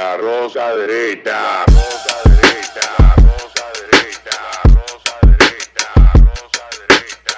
[0.00, 1.66] La rosa derecha.
[1.66, 2.88] Rosa derecha.
[3.18, 4.38] Rosa derecha.
[4.64, 5.86] Rosa derecha.
[6.24, 7.28] Rosa derecha.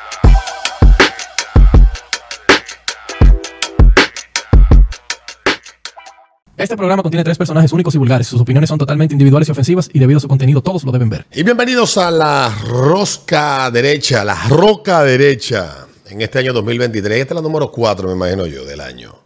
[6.56, 8.28] Este programa contiene tres personajes únicos y vulgares.
[8.28, 11.10] Sus opiniones son totalmente individuales y ofensivas y debido a su contenido todos lo deben
[11.10, 11.26] ver.
[11.32, 17.22] Y bienvenidos a la rosca derecha, la roca derecha, en este año 2023.
[17.22, 19.18] Esta es la número 4, me imagino yo, del año.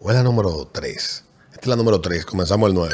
[0.00, 1.26] O es la número 3.
[1.62, 2.92] Esta es la número 3, comenzamos el 9.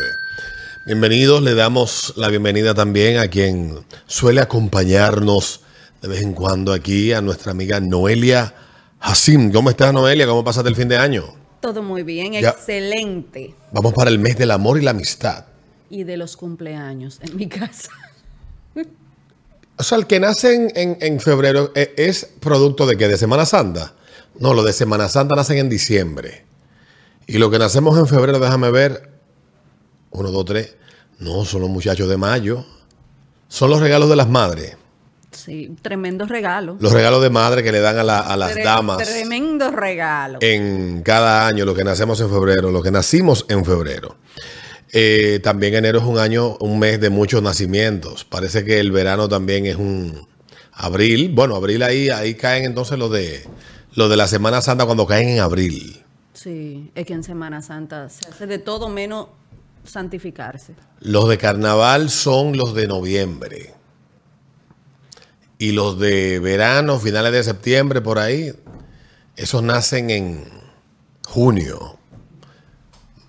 [0.84, 5.62] Bienvenidos, le damos la bienvenida también a quien suele acompañarnos
[6.02, 8.54] de vez en cuando aquí, a nuestra amiga Noelia
[9.00, 9.50] Hassim.
[9.52, 10.26] ¿Cómo estás, Noelia?
[10.26, 11.24] ¿Cómo pasaste el fin de año?
[11.60, 12.50] Todo muy bien, Ya.
[12.50, 13.54] excelente.
[13.72, 15.46] Vamos para el mes del amor y la amistad.
[15.88, 17.90] Y de los cumpleaños en mi casa.
[19.78, 23.16] O sea, el que nace en, en- en febrero eh, es producto de que de
[23.16, 23.94] Semana Santa.
[24.38, 26.44] No, lo de Semana Santa nacen en diciembre.
[27.28, 29.10] Y lo que nacemos en febrero, déjame ver.
[30.10, 30.74] Uno, dos, tres.
[31.18, 32.64] No, son los muchachos de mayo.
[33.48, 34.76] Son los regalos de las madres.
[35.30, 36.76] Sí, tremendo regalo.
[36.80, 40.38] Los regalos de madre que le dan a, la- a las Tre- damas Tremendo regalo.
[40.40, 44.16] en cada año, lo que nacemos en febrero, lo que nacimos en febrero.
[44.92, 48.24] Eh, también enero es un año, un mes de muchos nacimientos.
[48.24, 50.26] Parece que el verano también es un
[50.72, 51.30] abril.
[51.34, 53.44] Bueno, abril ahí, ahí caen entonces los de
[53.92, 56.04] los de la Semana Santa cuando caen en abril.
[56.40, 59.26] Sí, es que en Semana Santa se hace de todo menos
[59.82, 60.72] santificarse.
[61.00, 63.74] Los de carnaval son los de noviembre.
[65.58, 68.52] Y los de verano, finales de septiembre, por ahí,
[69.34, 70.44] esos nacen en
[71.26, 71.98] junio.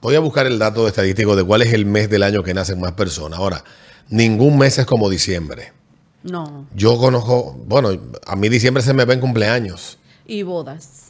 [0.02, 2.80] Voy a buscar el dato estadístico de cuál es el mes del año que nacen
[2.80, 3.40] más personas.
[3.40, 3.64] Ahora,
[4.10, 5.74] ningún mes es como diciembre.
[6.22, 6.68] No.
[6.76, 7.90] Yo conozco, bueno,
[8.28, 9.98] a mí diciembre se me ven cumpleaños.
[10.28, 11.09] Y bodas.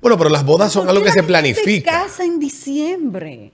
[0.00, 1.90] Bueno, pero las bodas son ¿Por algo que se planifica.
[1.92, 3.52] casa en diciembre.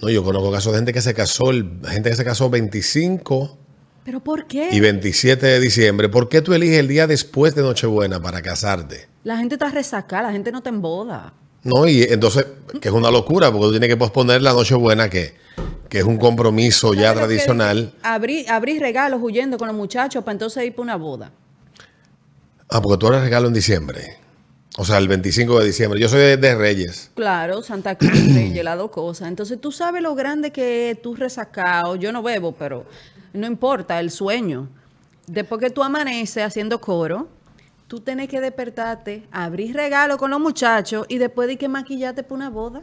[0.00, 3.58] No, yo conozco casos de gente que se casó, gente que se casó 25
[4.04, 4.68] ¿Pero por qué?
[4.72, 6.08] y 27 de diciembre.
[6.08, 9.08] ¿Por qué tú eliges el día después de Nochebuena para casarte?
[9.24, 11.34] La gente está resacada, la gente no está en boda.
[11.62, 12.46] No, y entonces,
[12.80, 15.34] que es una locura, porque tú tienes que posponer la Nochebuena, que,
[15.90, 17.92] que es un compromiso ya tradicional.
[18.02, 21.32] Abrir, abrir regalos huyendo con los muchachos para entonces ir para una boda.
[22.70, 24.16] Ah, porque tú eres regalo en diciembre.
[24.80, 26.00] O sea, el 25 de diciembre.
[26.00, 27.10] Yo soy de, de Reyes.
[27.14, 29.28] Claro, Santa Cruz, Reyes, las dos cosas.
[29.28, 31.96] Entonces tú sabes lo grande que es tú resacado.
[31.96, 32.86] Yo no bebo, pero
[33.34, 34.70] no importa, el sueño.
[35.26, 37.28] Después que tú amaneces haciendo coro,
[37.88, 42.36] tú tienes que despertarte, abrir regalo con los muchachos y después de que maquillarte para
[42.36, 42.82] una boda.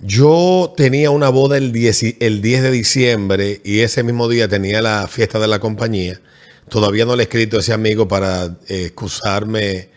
[0.00, 4.46] Yo tenía una boda el 10, y- el 10 de diciembre y ese mismo día
[4.46, 6.20] tenía la fiesta de la compañía.
[6.68, 9.95] Todavía no le he escrito a ese amigo para excusarme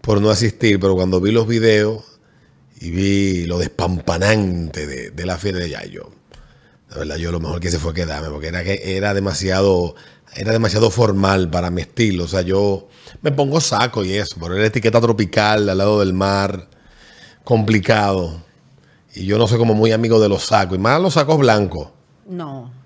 [0.00, 2.04] por no asistir, pero cuando vi los videos
[2.80, 6.10] y vi lo despampanante de, de la fiesta de Yayo,
[6.90, 9.94] la verdad yo lo mejor que hice fue quedarme, porque era que era demasiado,
[10.34, 12.24] era demasiado formal para mi estilo.
[12.24, 12.88] O sea, yo
[13.20, 16.68] me pongo saco y eso, pero era etiqueta tropical al lado del mar,
[17.44, 18.42] complicado.
[19.14, 21.88] Y yo no soy como muy amigo de los sacos, y más los sacos blancos.
[22.26, 22.77] No.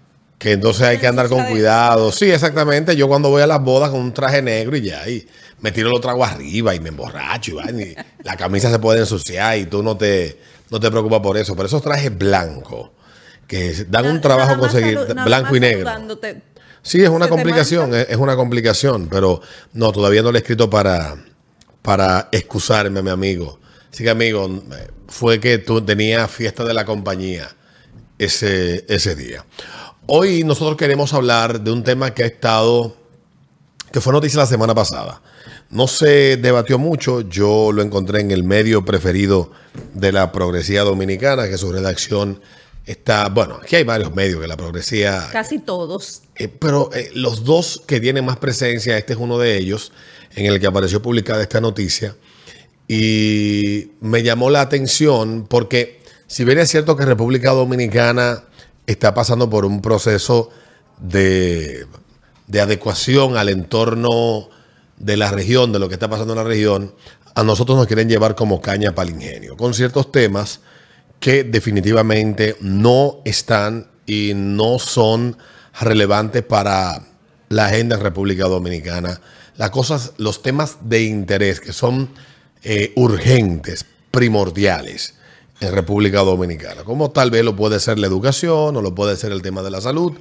[0.43, 2.11] Que entonces hay que andar con cuidado.
[2.11, 2.97] Sí, exactamente.
[2.97, 5.25] Yo cuando voy a las bodas con un traje negro y ya, y
[5.61, 8.99] me tiro lo trago arriba y me emborracho y, vaina, y la camisa se puede
[8.99, 10.37] ensuciar y tú no te,
[10.69, 11.55] no te preocupas por eso.
[11.55, 12.91] Pero esos trajes blancos,
[13.47, 15.89] que dan un trabajo conseguir, blanco y negro.
[16.83, 19.41] Sí, es una complicación, es, es una complicación, pero
[19.75, 21.15] no, todavía no le he escrito para,
[21.83, 23.61] para excusarme a mi amigo.
[23.93, 24.61] Así que, amigo,
[25.07, 27.49] fue que tú tenías fiesta de la compañía
[28.19, 29.45] ese, ese día.
[30.07, 32.97] Hoy nosotros queremos hablar de un tema que ha estado,
[33.93, 35.23] que fue noticia la semana pasada.
[35.71, 39.53] No se debatió mucho, yo lo encontré en el medio preferido
[39.95, 42.41] de la progresía dominicana, que su redacción
[42.85, 46.23] está, bueno, aquí hay varios medios que la progresía Casi todos.
[46.35, 49.93] eh, pero eh, los dos que tienen más presencia, este es uno de ellos,
[50.35, 52.17] en el que apareció publicada esta noticia.
[52.89, 58.49] Y me llamó la atención porque, si bien es cierto que República Dominicana
[58.87, 60.51] está pasando por un proceso
[60.99, 61.87] de,
[62.47, 64.49] de adecuación al entorno
[64.99, 66.95] de la región, de lo que está pasando en la región,
[67.35, 70.61] a nosotros nos quieren llevar como caña para el ingenio, con ciertos temas
[71.19, 75.37] que definitivamente no están y no son
[75.81, 77.03] relevantes para
[77.49, 79.21] la agenda en República Dominicana.
[79.57, 82.11] Las cosas, los temas de interés que son
[82.63, 85.15] eh, urgentes, primordiales
[85.63, 89.31] en República Dominicana, como tal vez lo puede ser la educación o lo puede ser
[89.31, 90.13] el tema de la salud,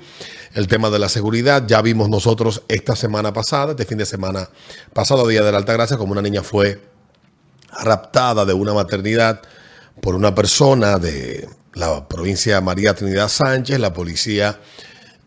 [0.54, 1.64] el tema de la seguridad.
[1.66, 4.50] Ya vimos nosotros esta semana pasada, este fin de semana
[4.94, 6.80] pasado, Día de la Alta Gracia, como una niña fue
[7.82, 9.42] raptada de una maternidad
[10.00, 14.60] por una persona de la provincia María Trinidad Sánchez, la policía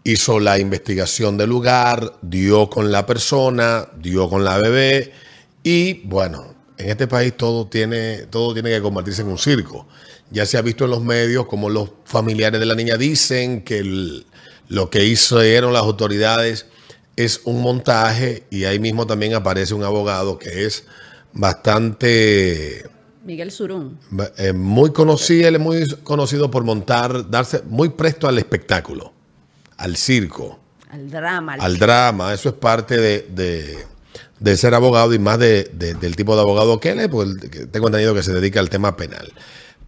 [0.04, 5.12] hizo la investigación del lugar, dio con la persona, dio con la bebé
[5.64, 9.86] y bueno, en este país todo tiene, todo tiene que convertirse en un circo.
[10.30, 13.78] Ya se ha visto en los medios como los familiares de la niña dicen que
[13.78, 14.26] el-
[14.68, 16.66] lo que hicieron las autoridades
[17.16, 20.84] es un montaje y ahí mismo también aparece un abogado que es
[21.32, 22.84] bastante
[23.24, 23.98] Miguel Surún.
[24.38, 29.12] eh, muy conocido, él es muy conocido por montar, darse muy presto al espectáculo,
[29.76, 30.58] al circo,
[30.90, 31.54] Al drama.
[31.54, 32.34] al- al drama.
[32.34, 33.86] Eso es parte de, de-
[34.40, 37.66] de ser abogado y más de- de- del tipo de abogado que él es, porque
[37.66, 39.32] tengo entendido que se dedica al tema penal.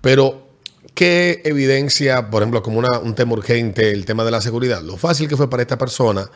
[0.00, 0.48] Pero,
[0.94, 4.82] ¿qué evidencia, por ejemplo, como una- un tema urgente, el tema de la seguridad?
[4.82, 6.31] Lo fácil que fue para esta persona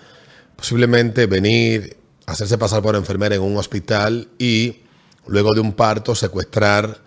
[0.57, 1.97] posiblemente venir,
[2.27, 4.81] hacerse pasar por enfermera en un hospital y
[5.27, 6.99] luego de un parto secuestrar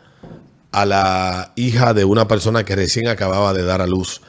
[0.72, 4.22] a la hija de una persona que recién acababa de dar a luz.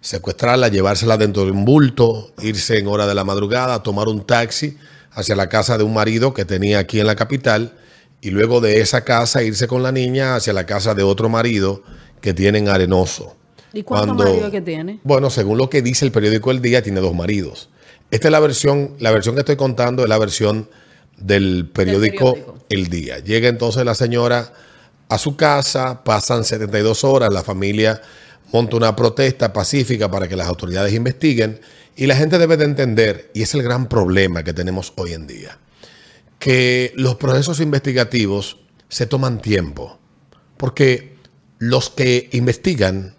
[0.00, 4.78] Secuestrarla, llevársela dentro de un bulto, irse en hora de la madrugada, tomar un taxi
[5.12, 7.74] hacia la casa de un marido que tenía aquí en la capital
[8.20, 11.82] y luego de esa casa irse con la niña hacia la casa de otro marido
[12.20, 13.36] que tiene en Arenoso.
[13.72, 15.00] ¿Y cuántos maridos que tiene?
[15.04, 17.70] Bueno, según lo que dice el periódico El Día, tiene dos maridos.
[18.10, 20.68] Esta es la versión, la versión que estoy contando es la versión
[21.16, 22.58] del periódico, periódico.
[22.68, 23.18] El Día.
[23.20, 24.52] Llega entonces la señora
[25.08, 28.00] a su casa, pasan 72 horas, la familia
[28.52, 31.60] monta una protesta pacífica para que las autoridades investiguen
[31.96, 35.26] y la gente debe de entender, y es el gran problema que tenemos hoy en
[35.26, 35.58] día,
[36.38, 38.58] que los procesos investigativos
[38.88, 39.98] se toman tiempo,
[40.56, 41.16] porque
[41.58, 43.14] los que investigan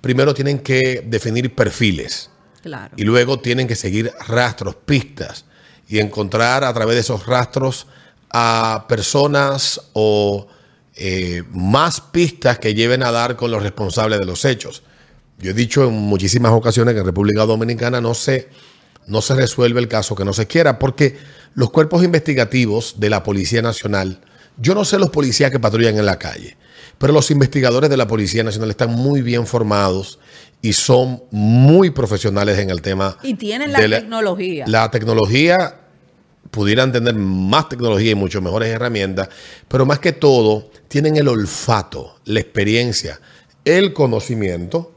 [0.00, 2.30] primero tienen que definir perfiles
[2.62, 2.94] Claro.
[2.96, 5.44] y luego tienen que seguir rastros, pistas
[5.88, 7.86] y encontrar a través de esos rastros
[8.30, 10.46] a personas o
[10.94, 14.82] eh, más pistas que lleven a dar con los responsables de los hechos.
[15.38, 18.48] Yo he dicho en muchísimas ocasiones que en República Dominicana no se,
[19.06, 21.16] no se resuelve el caso que no se quiera, porque
[21.54, 24.20] los cuerpos investigativos de la Policía Nacional,
[24.56, 26.56] yo no sé los policías que patrullan en la calle,
[26.98, 30.18] pero los investigadores de la Policía Nacional están muy bien formados
[30.60, 33.16] y son muy profesionales en el tema.
[33.22, 34.64] Y tienen la de tecnología.
[34.68, 35.76] La tecnología,
[36.52, 39.28] pudieran tener más tecnología y mucho mejores herramientas,
[39.66, 43.18] pero más que todo, tienen el olfato, la experiencia,
[43.64, 44.91] el conocimiento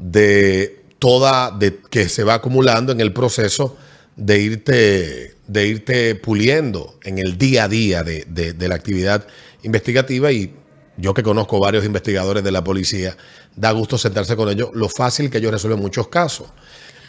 [0.00, 3.76] de toda, de, que se va acumulando en el proceso
[4.16, 9.26] de irte, de irte puliendo en el día a día de, de- de la actividad
[9.62, 10.54] investigativa y
[10.96, 13.16] yo que conozco varios investigadores de la policía,
[13.56, 16.48] da gusto sentarse con ellos, lo fácil que ellos resuelven muchos casos.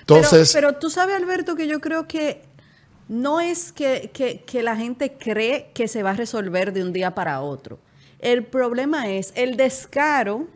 [0.01, 2.41] Entonces, pero, pero tú sabes, Alberto, que yo creo que
[3.09, 6.93] no es que, que- que la gente cree que se va a resolver de un
[6.93, 7.79] día para otro.
[8.19, 10.47] El problema es el descaro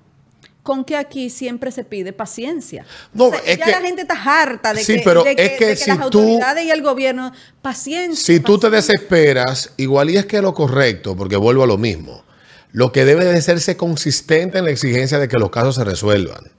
[0.65, 2.85] con que aquí siempre se pide paciencia.
[3.13, 5.31] No, O sea, es ya que- la gente está harta de Sí, que, pero de
[5.37, 7.31] es que de si las tú- autoridades y el gobierno,
[7.61, 8.25] paciencia.
[8.35, 12.25] Si tú te desesperas, igual y es que lo correcto, porque vuelvo a lo mismo.
[12.71, 16.51] Lo que debe de serse consistente en la exigencia de que los casos se resuelvan.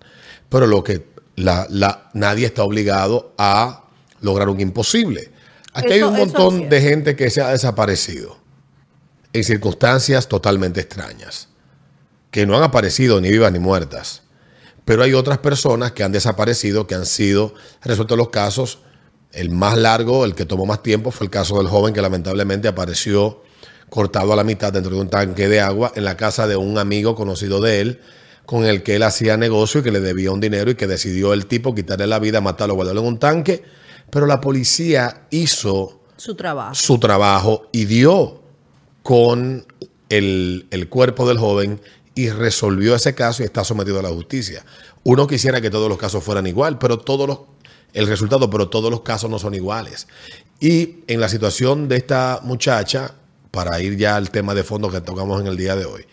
[0.49, 1.05] Pero lo que
[1.35, 3.85] la, la- nadie está obligado a
[4.21, 5.33] lograr un imposible.
[5.75, 8.39] Aquí hay Eso- un eso montón de gente que se ha desaparecido
[9.33, 11.49] en circunstancias totalmente extrañas,
[12.37, 14.21] que no han aparecido ni vivas ni muertas.
[14.85, 18.81] Pero hay otras personas que han desaparecido, que han sido resueltos los casos.
[19.33, 22.69] El más largo, el que tomó más tiempo, fue el caso del joven que lamentablemente
[22.69, 23.43] apareció
[23.89, 26.77] cortado a la mitad dentro de un tanque de agua en la casa de un
[26.77, 28.01] amigo conocido de él,
[28.45, 31.33] con el que él hacía negocio y que le debía un dinero y que decidió
[31.33, 33.65] el tipo quitarle la vida, matarlo, guardarlo en un tanque.
[34.11, 36.75] Pero la policía hizo Su trabajo.
[36.75, 38.43] su trabajo y dio
[39.03, 39.65] con
[40.11, 41.81] el, el cuerpo del joven
[42.17, 44.65] y resolvió ese caso y está sometido a la justicia.
[45.05, 47.41] Uno quisiera que todos los casos fueran igual, pero todos los,
[47.93, 50.09] el resultado, pero todos los casos no son iguales.
[50.59, 53.15] Y en la situación de esta muchacha,
[53.51, 56.07] para ir ya al tema de fondo que tocamos en el día de hoy,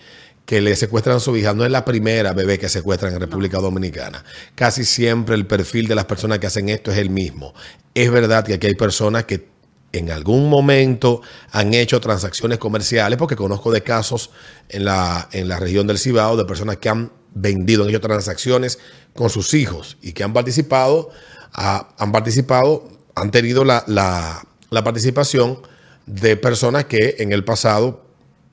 [0.45, 3.59] que le secuestran a su hija, no es la primera bebé que secuestran en República
[3.59, 4.25] Dominicana.
[4.55, 7.53] Casi siempre el perfil de las personas que hacen esto es el mismo.
[7.93, 9.52] Es verdad que aquí hay personas que
[9.93, 11.21] en algún momento
[11.51, 14.31] han hecho transacciones comerciales, porque conozco de casos
[14.69, 18.79] en la, en la región del Cibao de personas que han vendido, han hecho transacciones
[19.15, 21.09] con sus hijos y que han participado,
[21.53, 25.59] han participado, han tenido la, la- la participación
[26.07, 28.03] de personas que en el pasado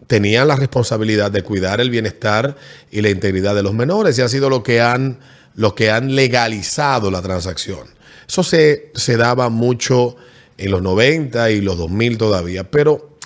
[0.07, 2.57] tenían la responsabilidad de cuidar el bienestar
[2.91, 5.19] y la integridad de los menores y han sido los que han,
[5.55, 7.89] los que han legalizado la transacción.
[8.29, 10.17] Eso se, se daba mucho
[10.61, 13.17] en los 90 y los 2000 todavía, pero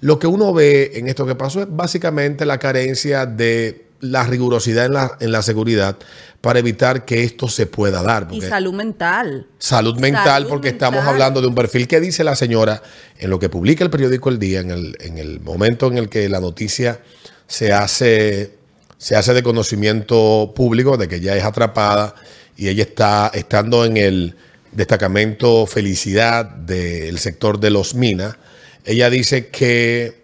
[0.00, 4.86] lo que uno ve en esto que pasó es básicamente la carencia de la rigurosidad
[4.86, 5.96] en la, en la seguridad
[6.40, 8.26] para evitar que esto se pueda dar.
[8.32, 9.46] Y salud mental.
[9.58, 10.88] Salud mental, Salud porque mental.
[10.88, 12.82] estamos hablando de un perfil que dice la señora
[13.16, 16.08] en lo que publica el periódico El Día, en el, en el momento en el
[16.08, 17.00] que la noticia
[17.46, 18.56] se hace,
[18.98, 22.16] se hace de conocimiento público, de que ya es atrapada
[22.56, 24.36] y ella está estando en el
[24.72, 28.36] destacamento Felicidad del sector de los Minas.
[28.84, 30.22] Ella dice que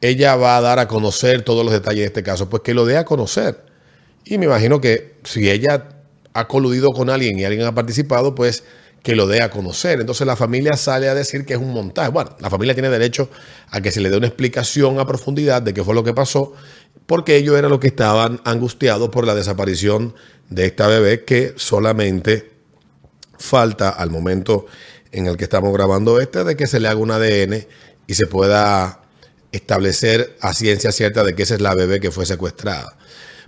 [0.00, 2.84] ella va a dar a conocer todos los detalles de este caso, pues que lo
[2.84, 3.64] dé a conocer.
[4.24, 5.88] Y me imagino que si ella
[6.34, 8.64] ha coludido con alguien y alguien ha participado, pues
[9.02, 10.00] que lo dé a conocer.
[10.00, 12.10] Entonces la familia sale a decir que es un montaje.
[12.10, 13.28] Bueno, la familia tiene derecho
[13.70, 16.52] a que se le dé una explicación a profundidad de qué fue lo que pasó,
[17.06, 20.14] porque ellos eran los que estaban angustiados por la desaparición
[20.50, 22.51] de esta bebé que solamente
[23.42, 24.66] falta al momento
[25.10, 27.66] en el que estamos grabando este de que se le haga un ADN
[28.06, 29.02] y se pueda
[29.50, 32.96] establecer a ciencia cierta de que esa es la bebé que fue secuestrada.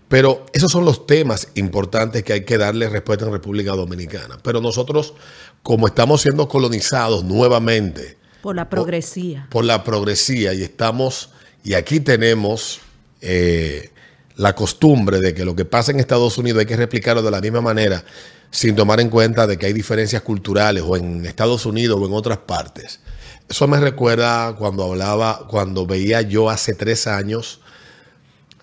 [0.08, 4.38] Pero esos son los temas importantes que hay que darle respuesta en República Dominicana.
[4.42, 5.14] Pero nosotros,
[5.62, 9.46] como estamos siendo colonizados nuevamente Por la progresía.
[9.50, 11.30] por la progresía y estamos,
[11.64, 12.80] y aquí tenemos
[13.22, 13.90] eh,
[14.36, 17.40] la costumbre de que lo que pasa en Estados Unidos hay que replicarlo de la
[17.40, 18.04] misma manera,
[18.50, 22.12] sin tomar en cuenta de que hay diferencias culturales o en Estados Unidos o en
[22.12, 23.00] otras partes.
[23.48, 27.60] Eso me recuerda cuando hablaba, cuando veía yo hace tres años,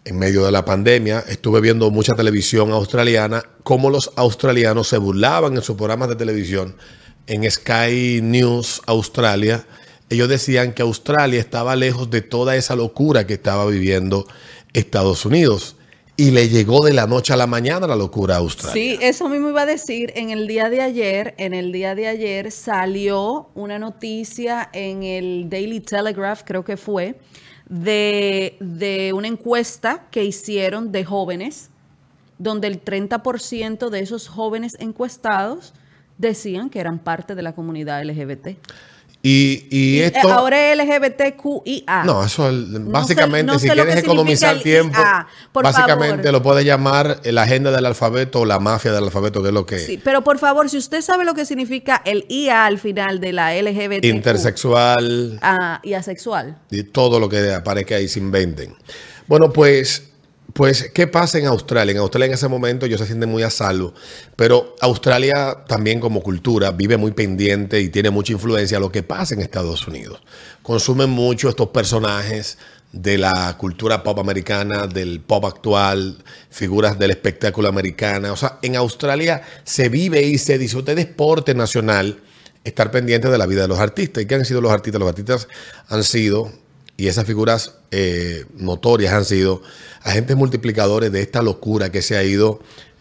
[0.04, 5.56] en medio de la pandemia, estuve viendo mucha televisión australiana, cómo los australianos se burlaban
[5.56, 6.76] en sus programas de televisión
[7.28, 9.66] en Sky News Australia.
[10.10, 14.26] Ellos decían que Australia estaba lejos de toda esa locura que estaba viviendo
[14.74, 15.76] Estados Unidos.
[16.18, 18.74] Y le llegó de la noche a la mañana la locura a Australia.
[18.74, 20.12] Sí, eso mismo iba a decir.
[20.16, 25.50] En el día de ayer, en el día de ayer salió una noticia en el
[25.50, 27.16] Daily Telegraph, creo que fue,
[27.68, 31.70] de, de una encuesta que hicieron de jóvenes,
[32.38, 35.74] donde el 30% de esos jóvenes encuestados
[36.18, 38.58] decían que eran parte de la comunidad LGBT.
[39.24, 40.32] Y, y Eh, esto...
[40.34, 42.04] Ahora es LGBTQIA.
[42.06, 46.24] No, eso es- No básicamente, sé- no si sé quieres economizar tiempo, IA, por básicamente
[46.24, 46.32] favor.
[46.32, 49.66] lo puedes llamar la agenda del alfabeto o la mafia del alfabeto, que es lo
[49.66, 53.20] que Sí, pero por favor, si usted sabe lo que significa el IA al final
[53.20, 55.40] de la LGBT intersexual,
[55.84, 56.58] y asexual.
[56.72, 58.74] y todo lo que aparezca ahí se inventen.
[59.28, 60.11] Bueno, pues,
[60.54, 61.92] pues, ¿qué pasa en Australia?
[61.92, 63.94] En Australia en ese momento ellos se sienten muy a salvo,
[64.36, 69.04] pero Australia también como cultura vive muy pendiente y tiene mucha influencia a lo que
[69.04, 70.22] pasa en Estados Unidos.
[70.62, 72.58] Consumen mucho estos personajes
[72.92, 76.18] de la cultura pop americana, del pop actual,
[76.50, 78.34] figuras del espectáculo americana.
[78.34, 82.22] O sea, en Australia se vive y se disfruta de deporte nacional
[82.64, 84.24] estar pendiente de la vida de los artistas.
[84.24, 85.00] ¿Y qué han sido los artistas?
[85.00, 85.48] Los artistas
[85.88, 86.52] han sido,
[87.02, 89.64] y esas figuras eh, notorias han sido
[90.04, 92.60] agentes multiplicadores de esta locura que se ha ido,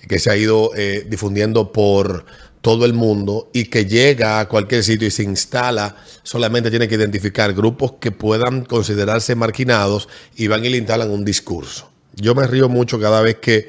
[0.09, 2.25] que se ha ido eh, difundiendo por
[2.63, 6.95] todo el mundo y que llega a cualquier sitio y se instala, solamente tiene que
[6.95, 11.91] identificar grupos que puedan considerarse marginados y van y le instalan un discurso.
[12.15, 13.69] Yo me río mucho cada vez que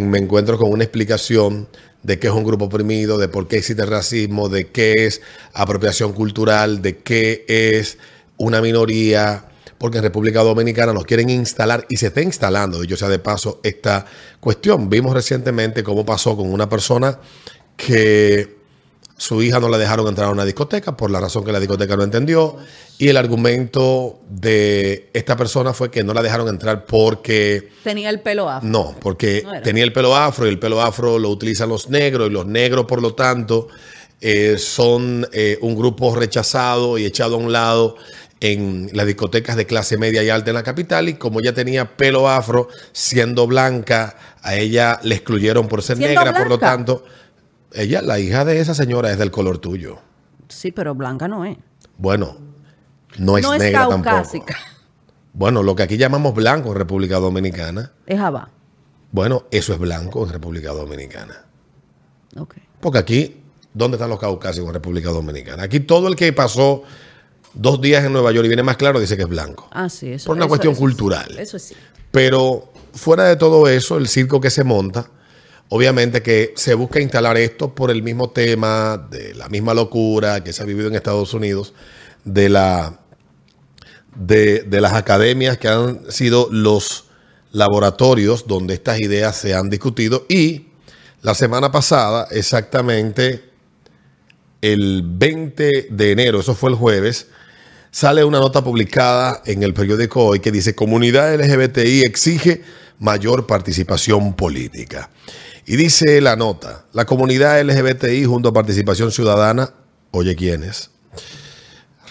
[0.00, 1.68] me encuentro con una explicación
[2.02, 5.20] de qué es un grupo oprimido, de por qué existe racismo, de qué es
[5.52, 7.98] apropiación cultural, de qué es
[8.38, 13.08] una minoría, porque en República Dominicana nos quieren instalar y se está instalando, dicho sea
[13.08, 14.06] de paso, esta
[14.40, 14.88] cuestión.
[14.88, 17.18] Vimos recientemente cómo pasó con una persona
[17.76, 18.56] que
[19.18, 21.96] su hija no la dejaron entrar a una discoteca por la razón que la discoteca
[21.96, 22.56] no entendió
[22.98, 28.20] y el argumento de esta persona fue que no la dejaron entrar porque Tenía el
[28.20, 28.68] pelo afro.
[28.68, 32.28] no, porque No tenía el pelo afro y el pelo afro lo utilizan los negros
[32.28, 33.68] y los negros, por lo tanto,
[34.20, 37.96] eh, son eh, un grupo rechazado y echado a un lado
[38.40, 41.96] en las discotecas de clase media y alta en la capital y como ella tenía
[41.96, 47.04] pelo afro, siendo blanca, a ella le excluyeron por ser ¿Siendo negra, por lo tanto,
[47.72, 49.98] ella, la hija de esa señora es del color tuyo.
[50.48, 51.56] Sí, pero blanca no es.
[51.98, 52.36] Bueno,
[53.18, 54.54] no es no es negra caucásica.
[54.54, 54.76] tampoco.
[55.32, 58.50] Bueno, lo que aquí llamamos blanco en República Dominicana, Es Java.
[59.12, 61.44] bueno, eso es blanco en República Dominicana.
[62.38, 62.54] Ok.
[62.80, 63.42] Porque aquí,
[63.74, 65.62] ¿dónde están los caucásicos en República Dominicana?
[65.64, 66.82] Aquí todo el que pasó
[67.56, 69.68] dos días en Nueva York y viene más claro dice que es blanco.
[69.72, 71.26] Ah, sí, eso Por una eso- cuestión eso cultural.
[71.30, 71.74] sí, Eso sí.
[72.10, 75.10] Pero fuera de todo eso, el circo que se monta,
[75.68, 80.52] obviamente que se busca instalar esto por el mismo tema, de la misma locura que
[80.52, 81.74] se ha vivido en Estados Unidos,
[82.24, 83.00] de la
[84.14, 87.04] de, de las academias que han sido los
[87.52, 90.68] laboratorios donde estas ideas se han discutido y
[91.22, 93.44] la semana pasada, exactamente
[94.62, 97.28] el 20 de enero, eso fue el jueves,
[97.96, 102.60] sale una nota publicada en el periódico Hoy que dice, comunidad LGBTI exige
[102.98, 105.08] mayor participación política.
[105.64, 109.72] Y dice la nota, la comunidad LGBTI junto a participación ciudadana,
[110.10, 110.90] oye quiénes,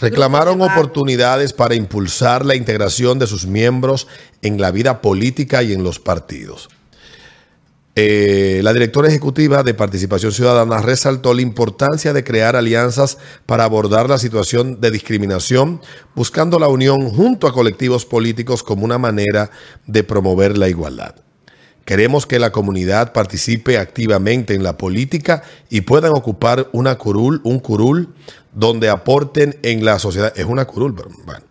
[0.01, 4.07] reclamaron oportunidades para impulsar la integración de sus miembros
[4.41, 6.67] en la vida política y en los partidos.
[7.97, 14.09] Eh, la directora ejecutiva de Participación Ciudadana resaltó la importancia de crear alianzas para abordar
[14.09, 15.79] la situación de discriminación,
[16.13, 19.49] buscando la unión junto a colectivos políticos como una manera
[19.87, 21.15] de promover la igualdad.
[21.85, 27.59] Queremos que la comunidad participe activamente en la política y puedan ocupar una curul, un
[27.59, 28.13] curul
[28.51, 30.33] donde aporten en la sociedad.
[30.35, 31.45] Es una curul, bueno.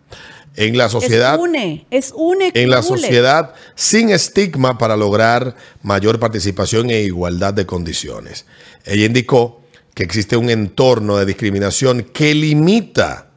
[0.57, 2.51] En la sociedad Es une, es une.
[2.53, 8.45] en la sociedad sin estigma para lograr mayor participación e igualdad de condiciones.
[8.85, 9.61] Ella indicó
[9.93, 13.31] que existe un entorno de discriminación que limita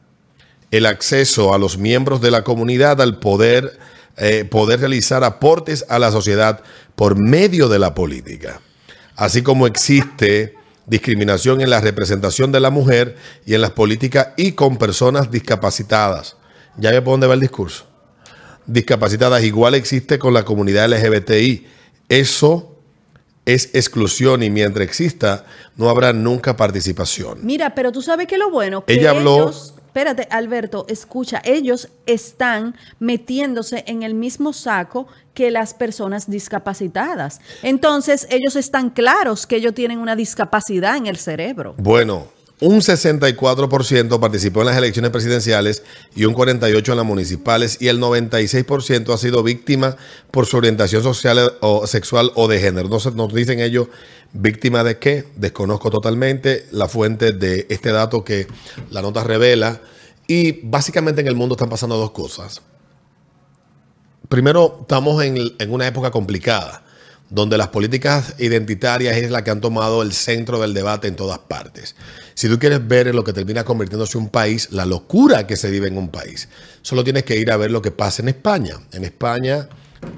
[0.71, 3.79] el acceso a los miembros de la comunidad al poder,
[4.17, 6.61] eh, poder realizar aportes a la sociedad
[6.95, 8.61] por medio de la política.
[9.15, 10.53] Así como existe
[10.85, 16.35] discriminación en la representación de la mujer y en las políticas y con personas discapacitadas.
[16.77, 17.85] Ya ve por dónde va el discurso
[18.65, 21.65] discapacitadas igual existe con la comunidad LGBTI.
[22.07, 22.75] Eso
[23.45, 25.45] es exclusión y mientras exista
[25.75, 27.39] no habrá nunca participación.
[27.41, 28.85] Mira, pero tú sabes que lo bueno.
[28.85, 31.41] Que Ella habló- ellos- espérate, Alberto, escucha.
[31.43, 37.41] Ellos están metiéndose en el mismo saco que las personas discapacitadas.
[37.63, 41.73] Entonces, ellos están claros que ellos tienen una discapacidad en el cerebro.
[41.77, 42.27] Bueno,
[42.61, 45.83] un 64% participó en las elecciones presidenciales
[46.15, 49.95] y un 48% en las municipales y el 96% ha sido víctima
[50.31, 52.89] por su orientación social o sexual o de género.
[52.89, 53.87] No se- nos dicen ellos
[54.33, 58.45] víctima de qué, desconozco totalmente la fuente de este dato que
[58.91, 59.81] la nota revela
[60.27, 62.61] y básicamente en el mundo están pasando dos cosas.
[64.27, 66.83] Primero, estamos en, en una época complicada,
[67.29, 71.39] donde las políticas identitarias es la que han tomado el centro del debate en todas
[71.39, 71.95] partes.
[72.33, 75.69] Si tú quieres ver en lo que termina convirtiéndose un país, la locura que se
[75.69, 76.49] vive en un país,
[76.81, 78.77] solo tienes que ir a ver lo que pasa en España.
[78.93, 79.67] En España,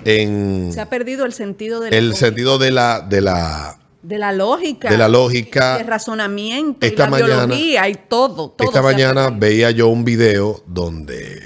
[0.06, 3.78] en Se ha perdido el sentido de la, el lógica- sentido de la, de la,
[4.04, 4.90] de la lógica.
[4.90, 5.78] de la lógica.
[5.80, 6.86] De razonamiento.
[6.86, 8.52] Esta y la mañana- biología y todo.
[8.52, 11.42] todo Esta mañana veía yo un video donde,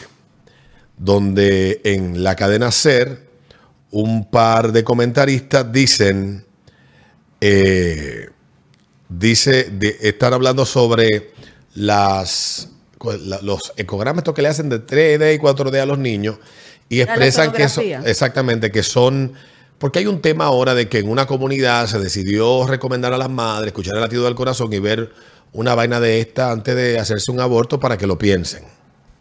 [0.97, 3.24] donde en la cadena SER
[3.97, 6.45] un par de comentaristas dicen,
[7.39, 8.29] eh,
[9.07, 11.31] dice, de, están hablando sobre
[11.75, 12.69] las,
[13.21, 16.37] la- los ecogramas que le hacen de 3D y 4D a los niños
[16.89, 19.33] y expresan que son, exactamente, que son,
[19.77, 23.29] porque hay un tema ahora de que en una comunidad se decidió recomendar a las
[23.29, 25.11] madres escuchar el latido del corazón y ver
[25.53, 28.65] una vaina de esta antes de hacerse un aborto para que lo piensen.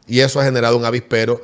[0.08, 1.40] Y eso ha generado un avispero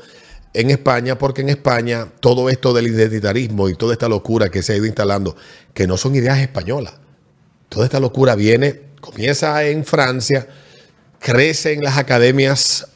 [0.53, 4.73] en España, porque en España todo esto del identitarismo y toda esta locura que se
[4.73, 5.37] ha ido instalando,
[5.75, 6.95] que no son ideas españolas,
[7.69, 10.49] toda esta locura viene, comienza en Francia,
[11.21, 12.89] crece en las academias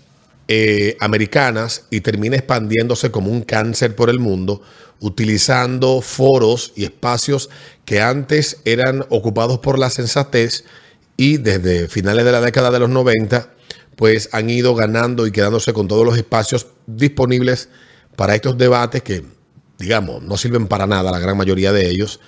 [0.49, 4.63] eh, americanas y termina expandiéndose como un cáncer por el mundo,
[5.01, 7.51] utilizando foros y espacios
[7.85, 10.65] que antes eran ocupados por la sensatez
[11.17, 13.54] y desde finales de la década de los 90,
[13.97, 17.69] pues han ido ganando y quedándose con todos los espacios disponibles
[18.17, 19.25] para estos debates que,
[19.79, 22.21] digamos, no sirven para nada, la gran mayoría de ellos,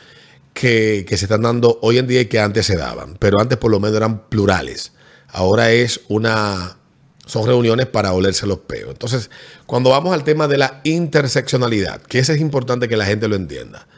[0.53, 3.17] que, se están dando hoy en día y que antes se daban.
[3.19, 4.93] Pero antes por lo menos eran plurales.
[5.29, 6.79] Ahora es una.
[7.27, 8.91] Son reuniones para olerse los peos.
[8.91, 9.31] Entonces,
[9.67, 13.35] cuando vamos al tema de la interseccionalidad, que ese es importante que la gente lo
[13.35, 13.89] entienda,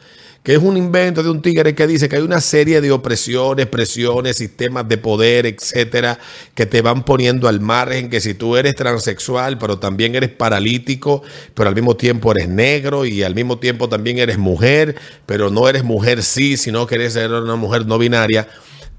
[0.43, 3.67] que es un invento de un tigre que dice que hay una serie de opresiones,
[3.67, 6.17] presiones, sistemas de poder, etcétera,
[6.55, 11.23] que te van poniendo al margen, que si tú eres transexual, pero también eres paralítico,
[11.53, 15.67] pero al mismo tiempo eres negro y al mismo tiempo también eres mujer, pero no
[15.67, 18.47] eres mujer sí, sino que eres una mujer no binaria,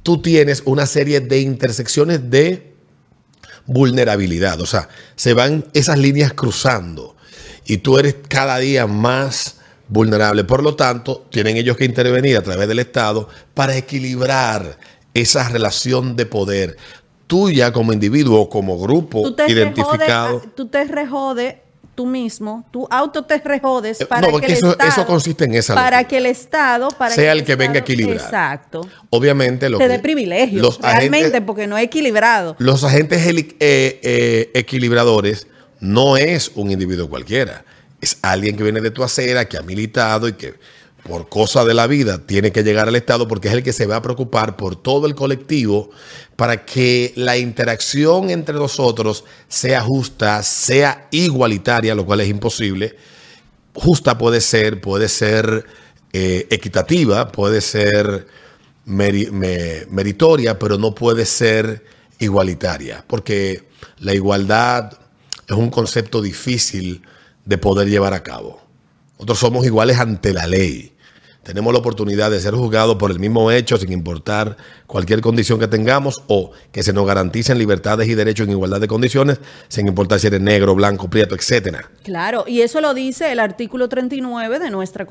[0.03, 2.75] tú tienes una serie de intersecciones de
[3.65, 4.61] vulnerabilidad.
[4.61, 7.17] O sea, se van esas líneas cruzando
[7.65, 9.60] y tú eres cada día más
[9.91, 10.45] vulnerable.
[10.45, 14.79] Por lo tanto, tienen ellos que intervenir a través del Estado para equilibrar
[15.13, 16.77] esa relación de poder
[17.27, 20.41] tuya como individuo o como grupo Tú te identificado.
[20.41, 21.63] rejode- tú te rejode
[21.95, 25.45] tú mismo, tú auto te rejodes para Eh, no, que el eso- Estado, eso consiste
[25.45, 28.17] en esa para que el Estado para Sea que el que venga a equilibrar.
[28.17, 28.89] Exacto.
[29.11, 32.57] Obviamente, lo Te dé privilegios, los realmente, agentes- porque no es equilibrado.
[32.59, 35.47] Los agentes eh, eh, equilibradores
[35.81, 37.65] no es un individuo cualquiera.
[38.01, 40.55] Es alguien que viene de tu acera, que ha militado y que
[41.03, 43.87] por cosa de la vida tiene que llegar al Estado porque es el que se
[43.87, 45.91] va a preocupar por todo el colectivo
[46.37, 52.97] para que la interacción entre nosotros sea justa, sea igualitaria, lo cual es imposible,
[53.75, 55.67] justa puede ser, puede ser
[56.13, 58.27] eh, equitativa, puede ser
[58.87, 61.85] meri- me- meritoria, pero no puede ser
[62.19, 63.65] igualitaria, porque
[63.99, 64.93] la igualdad
[65.49, 67.03] es un concepto difícil
[67.51, 68.61] de poder llevar a cabo.
[69.15, 70.95] Nosotros somos iguales ante la ley.
[71.43, 75.67] Tenemos la oportunidad de ser juzgados por el mismo hecho sin importar cualquier condición que
[75.67, 80.21] tengamos o que se nos garanticen libertades y derechos en igualdad de condiciones sin importar
[80.21, 81.91] si eres negro, blanco, prieto, etcétera.
[82.05, 85.07] Claro, y eso lo dice el artículo 39 de nuestra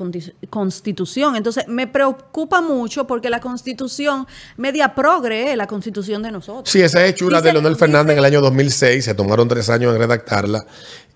[0.50, 1.34] constitución.
[1.36, 4.26] Entonces, me preocupa mucho porque la constitución
[4.56, 6.70] media progre, la constitución de nosotros.
[6.70, 9.92] Sí, esa hechura Dice- de Leonel Fernández en el año 2006, se tomaron tres años
[9.92, 10.64] en redactarla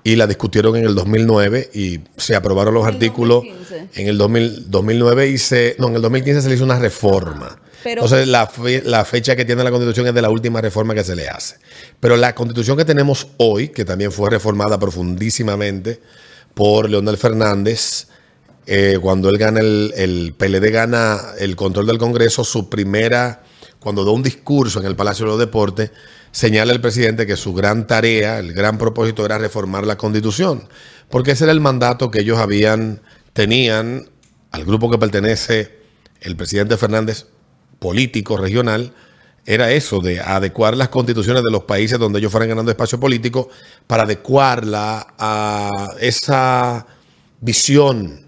[0.05, 4.01] y la discutieron en el 2009 y se aprobaron los En artículos 2015.
[4.03, 7.59] en el 2000 2009 y se, no, en el 2015 se le hizo una reforma.
[7.83, 10.95] Pero- Entonces la, fe- la fecha que tiene la constitución es de la última reforma
[10.95, 11.57] que se le hace.
[12.01, 16.01] Pero la constitución que tenemos hoy, que también fue reformada profundísimamente
[16.55, 18.07] por Leonel Fernández,
[18.67, 23.43] eh, cuando él gana el, el PLD gana el control del Congreso, su primera,
[23.85, 25.90] cuando da un discurso en el Palacio de los Deportes,
[26.33, 30.66] señala el presidente que su gran tarea, el gran propósito era reformar la constitución,
[31.11, 33.03] porque ese era el mandato que ellos habían,
[33.35, 34.09] tenían
[34.53, 35.79] al grupo que pertenece
[36.23, 37.27] el presidente Fernández,
[37.79, 38.94] político regional,
[39.44, 43.51] era eso, de adecuar las constituciones de los países donde ellos fueran ganando espacio político
[43.87, 46.87] para adecuarla a esa
[47.42, 48.25] visión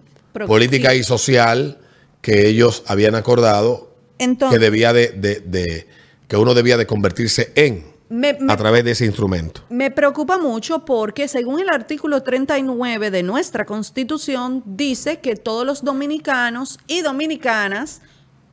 [0.46, 1.78] política y social
[2.20, 5.86] que ellos habían acordado Entonces, que debía de, de- de-
[6.28, 9.62] que uno debía de convertirse en me, me- a través de ese instrumento.
[9.68, 15.82] me preocupa mucho porque según el artículo 39 de nuestra constitución dice que todos los
[15.84, 18.00] dominicanos y dominicanas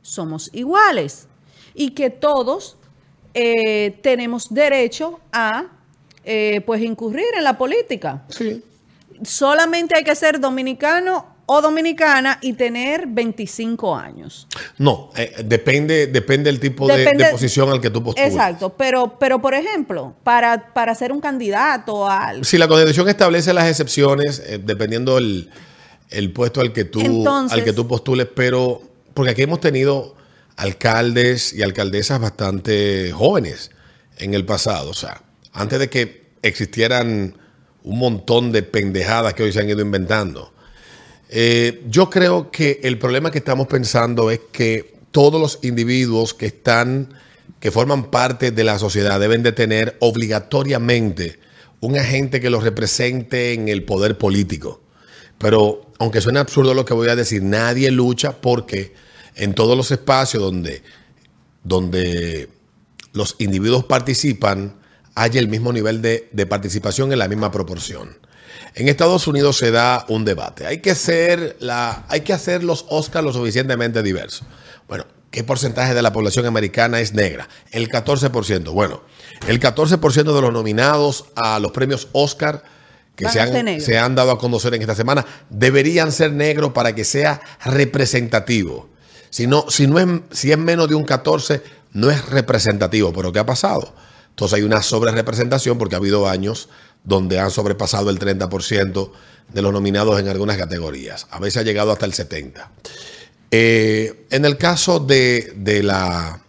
[0.02, 1.28] somos iguales
[1.74, 2.76] y que todos
[3.32, 5.66] eh, tenemos derecho a
[6.24, 8.24] eh, pues incurrir en la política.
[8.28, 8.62] Sí.
[9.22, 14.46] Solamente hay que ser dominicano o dominicana y tener 25 años.
[14.78, 18.30] No, eh, depende, depende del tipo de- posición al que tú postulas.
[18.30, 22.44] Exacto, pero, pero por ejemplo, para, para ser un candidato al...
[22.44, 25.50] Si la constitución establece las excepciones, eh, dependiendo el,
[26.10, 28.80] el puesto al que tú Entonces- al que tú postules, pero
[29.12, 30.16] porque aquí hemos tenido
[30.56, 33.70] alcaldes y alcaldesas bastante jóvenes
[34.18, 35.20] en el pasado, o sea,
[35.52, 37.36] antes de que existieran
[37.82, 40.53] un montón de pendejadas que hoy se han ido inventando.
[41.36, 46.46] Eh, yo creo que el problema que estamos pensando es que todos los individuos que
[46.46, 47.12] están,
[47.58, 51.40] que forman parte de la sociedad, deben de tener obligatoriamente
[51.80, 54.80] un agente que los represente en el poder político.
[55.38, 58.94] Pero aunque suene absurdo lo que voy a decir, nadie lucha porque
[59.34, 60.84] en todos los espacios donde,
[61.64, 62.48] donde
[63.12, 64.76] los individuos participan,
[65.16, 68.23] haya el mismo nivel de, de participación en la misma proporción.
[68.74, 70.66] En Estados Unidos se da un debate.
[70.66, 74.42] Hay que hacer, la, hay que hacer los Oscars lo suficientemente diversos.
[74.88, 77.48] Bueno, ¿qué porcentaje de la población americana es negra?
[77.70, 78.72] El 14%.
[78.72, 79.02] Bueno,
[79.46, 82.64] el 14% de los nominados a los premios Oscar
[83.14, 83.84] que se han, negros.
[83.84, 88.88] se han dado a conocer en esta semana deberían ser negros para que sea representativo.
[89.30, 93.12] Si no, si no es, si es menos de un 14, no es representativo.
[93.12, 93.94] Pero ¿qué ha pasado?
[94.30, 96.68] Entonces hay una sobrerepresentación porque ha habido años
[97.04, 99.10] donde han sobrepasado el 30%
[99.52, 101.26] de los nominados en algunas categorías.
[101.30, 102.52] A veces ha llegado hasta el 70%.
[103.50, 106.40] Eh, en el caso de, de la...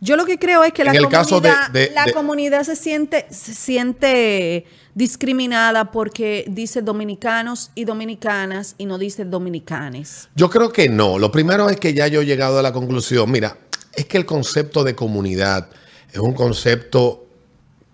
[0.00, 2.62] Yo lo que creo es que la, En el caso de- comunidad, de- la comunidad
[2.62, 10.28] se siente, se siente discriminada porque dice dominicanos y dominicanas y no dice dominicanes.
[10.36, 11.18] Yo creo que no.
[11.18, 13.28] Lo primero es que ya yo he llegado a la conclusión.
[13.30, 13.58] Mira,
[13.96, 15.68] es que el concepto de comunidad
[16.12, 17.26] es un concepto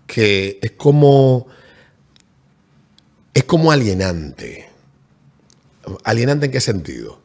[0.05, 1.47] que es como
[3.35, 4.69] es como alienante.
[6.05, 7.19] ¿Alienante en qué sentido?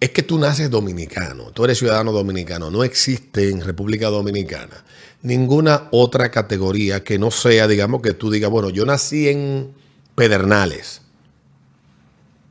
[0.00, 2.70] Es que tú naces dominicano, tú eres ciudadano dominicano.
[2.70, 4.84] No existe en República Dominicana
[5.22, 9.72] ninguna otra categoría que no sea, digamos, que tú digas, bueno, yo nací en
[10.14, 11.02] Pedernales,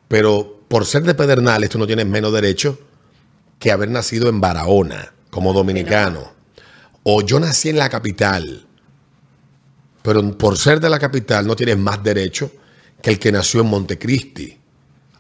[0.08, 2.80] pero por ser de Pedernales tú no tienes menos derecho
[3.58, 6.32] que haber nacido en Barahona como dominicano.
[7.04, 8.68] O yo nací en la capital,
[10.02, 12.52] pero por ser de la capital no tienes más derecho
[13.02, 14.58] que el que nació en Montecristi.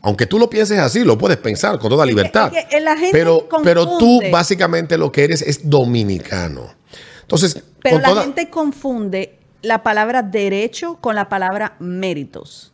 [0.01, 2.51] Aunque tú lo pienses así, lo puedes pensar con toda libertad.
[2.55, 6.73] es que pero, pero tú básicamente lo que eres es dominicano.
[7.21, 12.71] Entonces, Pero con la toda- gente confunde la palabra derecho con la palabra méritos.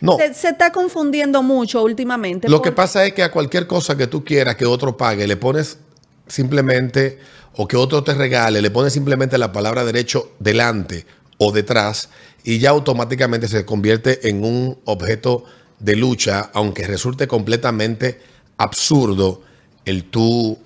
[0.00, 2.48] no, Se, se está confundiendo mucho últimamente.
[2.48, 5.36] Lo que pasa es que a cualquier cosa que tú quieras que otro pague, le
[5.36, 5.78] pones
[6.26, 7.18] simplemente,
[7.56, 11.06] o que otro te regale, le pones simplemente la palabra derecho delante
[11.38, 12.08] o detrás,
[12.46, 15.44] y ya automáticamente se convierte en un objeto
[15.80, 18.20] de lucha, aunque resulte completamente
[18.56, 19.42] absurdo
[19.84, 20.56] el tú,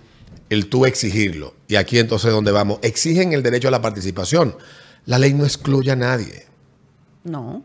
[0.51, 1.55] el tú exigirlo.
[1.69, 4.57] Y aquí entonces donde vamos, exigen el derecho a la participación.
[5.07, 6.45] La ley no excluye a nadie.
[7.25, 7.64] No.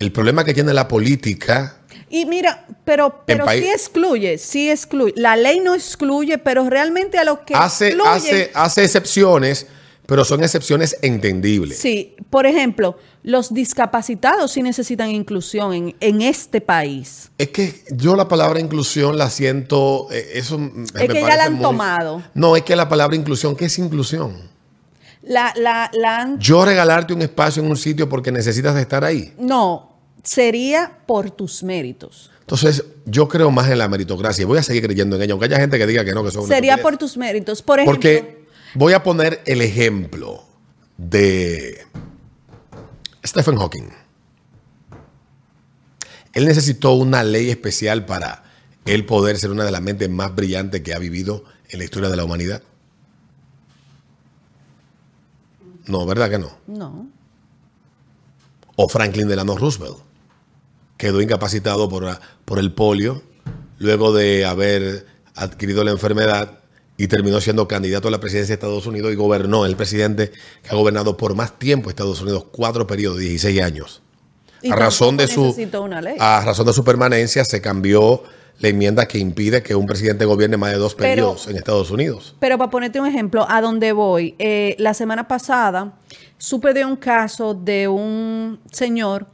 [0.00, 5.12] El problema que tiene la política Y mira, pero, pero sí excluye, sí excluye.
[5.14, 8.10] La ley no excluye, pero realmente a lo que hace, excluye.
[8.10, 9.68] hace, hace excepciones,
[10.10, 11.78] pero son excepciones entendibles.
[11.78, 17.30] Sí, por ejemplo, los discapacitados sí necesitan inclusión en, en este país.
[17.38, 21.44] Es que yo la palabra inclusión la siento, eh, eso me Es que ya la
[21.44, 22.22] han muy- tomado.
[22.34, 24.36] No, es que la palabra inclusión, ¿qué es inclusión?
[25.22, 29.32] La, la, la han- Yo regalarte un espacio en un sitio porque necesitas estar ahí.
[29.38, 32.32] No, sería por tus méritos.
[32.40, 35.46] Entonces, yo creo más en la meritocracia y voy a seguir creyendo en ella, aunque
[35.46, 37.62] haya gente que diga que no, que son Sería por tus méritos.
[37.62, 38.39] Por ejemplo, Porque
[38.74, 40.44] voy a poner el ejemplo
[40.96, 41.86] de
[43.24, 43.88] Stephen Hawking.
[46.32, 48.44] Él necesitó una ley especial para
[48.84, 52.08] él poder ser una de las mentes más brillantes que ha vivido en la historia
[52.08, 52.62] de la humanidad.
[55.86, 56.56] No, ¿verdad que no?
[56.66, 57.08] no.
[58.76, 59.98] O Franklin Delano Roosevelt
[60.96, 63.22] quedó incapacitado por, por el polio
[63.78, 66.59] luego de haber adquirido la enfermedad
[67.00, 70.32] y terminó siendo candidato a la presidencia de Estados Unidos y gobernó, el presidente
[70.62, 74.02] que ha gobernado por más tiempo Estados Unidos, cuatro periodos, 16 años.
[74.70, 75.56] A razón de su
[76.18, 78.22] a razón de su permanencia se cambió
[78.58, 81.90] la enmienda que impide que un presidente gobierne más de dos Pero- periodos en Estados
[81.90, 82.36] Unidos.
[82.38, 85.94] Pero para ponerte un ejemplo, a dónde voy, eh, la semana pasada
[86.36, 89.26] supe de un caso de un señor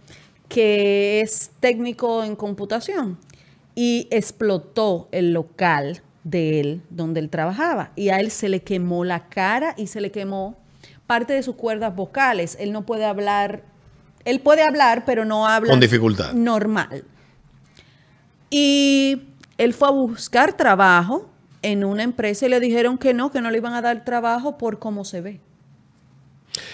[0.49, 3.19] que es técnico en computación
[3.75, 9.05] y explotó el local de él donde él trabajaba y a él se le quemó
[9.05, 10.57] la cara y se le quemó
[11.07, 12.57] parte de sus cuerdas vocales.
[12.59, 13.63] Él no puede hablar,
[14.25, 16.33] él puede hablar, pero no habla Con dificultad.
[16.33, 17.05] normal.
[18.51, 19.23] Y
[19.57, 21.31] él fue a buscar trabajo
[21.63, 24.59] en una empresa y le dijeron que no, que no le iban a dar trabajo
[24.59, 25.41] por cómo se ve.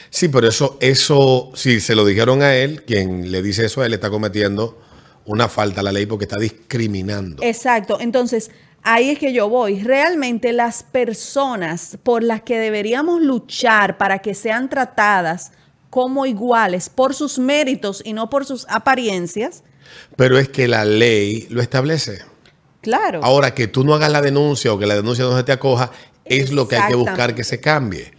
[0.08, 3.86] Sí, pero eso, eso, si se lo dijeron a él, quien le dice eso a
[3.86, 4.80] él está cometiendo
[5.26, 7.42] una falta a la ley porque está discriminando.
[7.42, 7.98] Exacto.
[8.00, 8.50] Entonces,
[8.82, 9.82] ahí es que yo voy.
[9.82, 15.52] Realmente las personas por las que deberíamos luchar para que sean tratadas
[15.90, 19.62] como iguales por sus méritos y no por sus apariencias,
[20.16, 22.20] Pero es que la ley lo establece.
[22.80, 23.20] claro.
[23.22, 25.90] Ahora que tú no hagas la denuncia o que la denuncia no se te acoja,
[26.24, 28.12] es lo que hay que buscar que se cambie.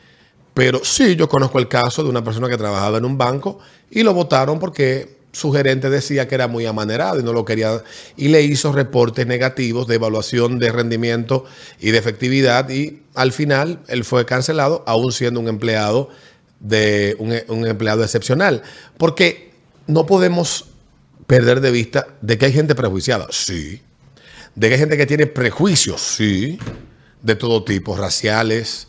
[0.54, 3.58] Pero sí, yo conozco el caso de una persona que trabajaba en un banco
[3.90, 7.84] y lo votaron porque su gerente decía que era muy amanerado y no lo quería
[8.16, 11.46] y le hizo reportes negativos de evaluación de rendimiento
[11.80, 16.10] y de efectividad y al final él fue cancelado aún siendo un empleado
[16.64, 18.64] de un, empleado excepcional.
[18.98, 19.52] Porque
[19.86, 20.68] no podemos
[21.28, 23.82] perder de vista de que hay gente prejuiciada, sí,
[24.56, 26.58] de que hay gente que tiene prejuicios, sí,
[27.22, 28.88] de todo tipo, raciales,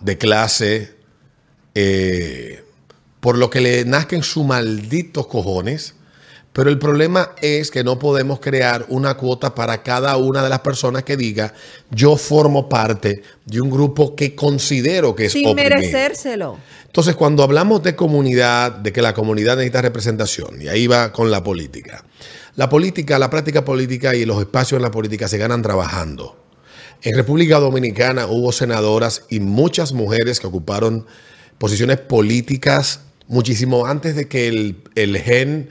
[0.00, 0.94] de clase,
[1.74, 2.64] eh,
[3.22, 5.94] por lo que le nazcan sus malditos cojones.
[6.52, 10.58] Pero el problema es que no podemos crear una cuota para cada una de las
[10.58, 11.54] personas que diga,
[11.92, 15.76] yo formo parte de un grupo que considero que es sin oprimido".
[15.76, 16.58] merecérselo.
[16.84, 21.30] Entonces, cuando hablamos de comunidad, de que la comunidad necesita representación, y ahí va con
[21.30, 22.04] la política.
[22.56, 26.36] La política, la práctica política y los espacios en la política se ganan trabajando.
[27.02, 31.06] En República Dominicana hubo senadoras y muchas mujeres que ocuparon
[31.58, 35.68] posiciones políticas muchísimo antes de que el, el gen,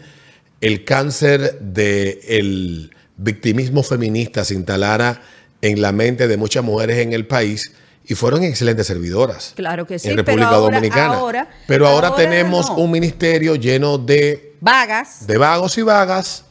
[0.62, 5.22] el cáncer del victimismo feminista se instalara
[5.62, 7.72] en la mente de muchas mujeres en el país
[8.06, 11.14] y fueron excelentes servidoras Claro que sí, en pero República ahora- Dominicana.
[11.16, 12.78] ahora- pero ahora, ahora tenemos no.
[12.78, 15.28] un ministerio lleno de, Vagas.
[15.28, 16.46] de vagos y vagas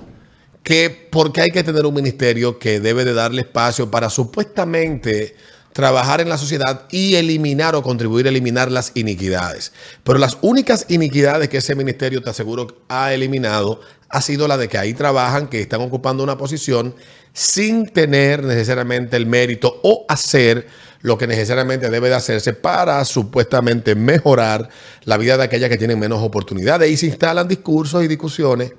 [0.62, 5.34] que porque hay que tener un ministerio que debe de darle espacio para supuestamente
[5.80, 9.72] trabajar en la sociedad y eliminar o contribuir a eliminar las iniquidades.
[10.04, 14.68] Pero las únicas iniquidades que ese ministerio, te aseguro, ha eliminado ha sido la de
[14.68, 16.94] que ahí trabajan, que están ocupando una posición
[17.32, 20.66] sin tener necesariamente el mérito o hacer
[21.00, 24.68] lo que necesariamente debe de hacerse para supuestamente mejorar
[25.04, 26.90] la vida de aquellas que tienen menos oportunidades.
[26.90, 28.72] Y se instalan discursos y discusiones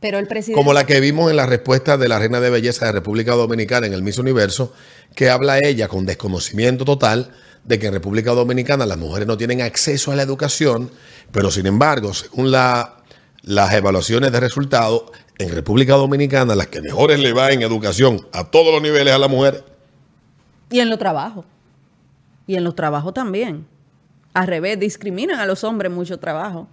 [0.00, 0.58] Pero el presidente.
[0.58, 3.86] como la que vimos en la respuesta de la reina de belleza de República Dominicana
[3.86, 4.72] en el Miss Universo,
[5.14, 7.30] que habla ella con desconocimiento total
[7.64, 10.90] de que en República Dominicana las mujeres no tienen acceso a la educación,
[11.32, 12.96] pero sin embargo, según la-
[13.42, 15.04] las evaluaciones de resultados,
[15.38, 19.18] en República Dominicana las que mejores le va en educación a todos los niveles a
[19.18, 19.64] la mujer,
[20.70, 21.44] Y en los trabajos.
[22.46, 23.66] Y en los trabajos también.
[24.34, 26.68] Al revés, discriminan a los hombres mucho trabajo.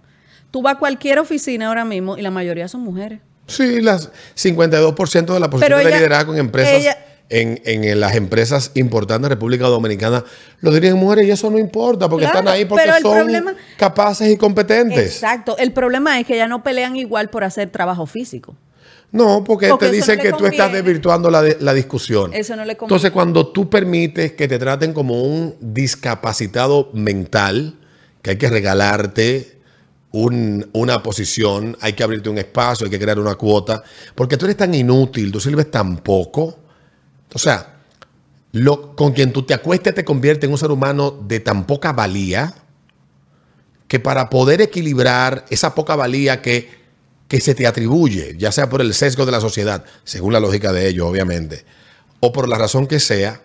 [0.50, 3.20] Tú vas a cualquier oficina ahora mismo y la mayoría son mujeres.
[3.46, 6.98] Sí, las 52% de la posición Pero de ella- liderazgo en empresas, ella-
[7.30, 10.24] en, en las empresas importantes de República Dominicana,
[10.60, 14.30] lo dirían mujeres y eso no importa porque Claro, están ahí porque son problema- capaces
[14.30, 15.14] y competentes.
[15.14, 15.56] Exacto.
[15.58, 18.56] El problema es que ya no pelean igual por hacer trabajo físico.
[19.10, 22.32] No, porque, Porque te dicen no que tú estás desvirtuando la, de- la discusión.
[22.34, 22.94] Eso no le conviene.
[22.94, 27.74] Entonces, cuando tú permites que te traten como un discapacitado mental,
[28.22, 29.57] que hay que regalarte
[30.12, 33.82] un- una posición, hay que abrirte un espacio, hay que crear una cuota,
[34.14, 36.58] porque tú eres tan inútil, tú sirves tan poco.
[37.34, 37.80] O sea,
[38.52, 41.92] lo, con quien tú te acuestes te convierte en un ser humano de tan poca
[41.92, 42.54] valía
[43.86, 46.70] que para poder equilibrar esa poca valía que,
[47.26, 50.72] que se te atribuye, ya sea por el sesgo de la sociedad, según la lógica
[50.72, 51.64] de ellos, obviamente,
[52.20, 53.40] o por la razón que sea,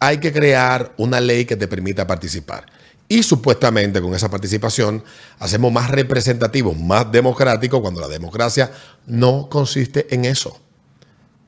[0.00, 2.66] hay que crear una ley que te permita participar.
[3.08, 5.02] Y supuestamente con esa participación
[5.38, 8.70] hacemos más representativos, más democráticos, cuando la democracia
[9.06, 10.58] no consiste en eso.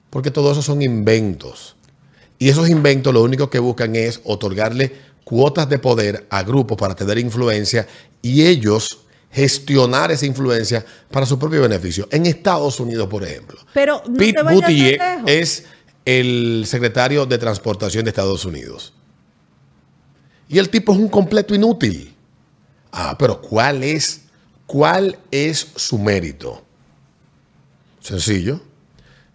[0.09, 1.77] Porque todo eso son inventos.
[2.38, 6.94] Y esos inventos lo único que buscan es otorgarle cuotas de poder a grupos para
[6.94, 7.87] tener influencia
[8.23, 12.09] y ellos gestionar esa influencia para su propio beneficio.
[12.11, 15.66] En Estados Unidos, por ejemplo, Pero no Pete Buttigieg es
[16.05, 18.94] el secretario de Transportación de Estados Unidos.
[20.50, 22.12] Y el tipo es un completo inútil.
[22.90, 24.22] Ah, pero ¿cuál es,
[24.66, 26.64] cuál es su mérito?
[28.00, 28.60] Sencillo.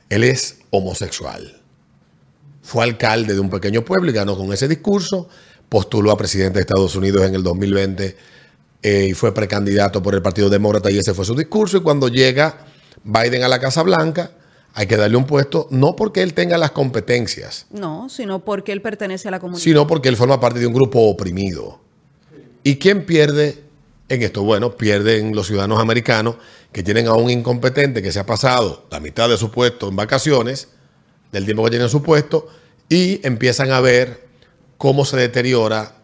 [0.10, 1.62] Él es homosexual.
[2.62, 5.30] Fue alcalde de un pequeño pueblo y ganó con ese discurso.
[5.70, 8.18] Postuló a presidente de Estados Unidos en el 2020
[8.84, 11.78] eh, y fue precandidato por el Partido Demócrata y ese fue su discurso.
[11.78, 12.66] Y cuando llega
[13.06, 14.32] Biden a la Casa Blanca,
[14.78, 18.82] hay que darle un puesto, no porque él tenga las competencias, No, sino porque él
[18.82, 19.64] pertenece a la comunidad.
[19.64, 21.80] sino porque él forma parte de un grupo oprimido.
[22.64, 23.64] ¿Y quién pierde
[24.10, 24.44] en esto?
[24.44, 26.36] Bueno, pierden los ciudadanos americanos
[26.74, 29.96] que tienen a un incompetente que se ha pasado la mitad de su puesto en
[29.96, 30.68] vacaciones,
[31.32, 32.48] del tiempo que tiene en su puesto,
[32.90, 34.28] y empiezan a ver
[34.78, 35.96] cómo se deteriora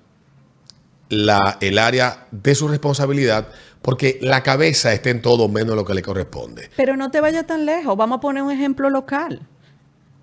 [1.10, 3.50] la, el área de su responsabilidad,
[3.82, 6.70] porque la cabeza está en todo menos lo que le corresponde.
[6.76, 7.98] Pero no te vayas tan lejos.
[7.98, 9.42] Vamos a poner un ejemplo local.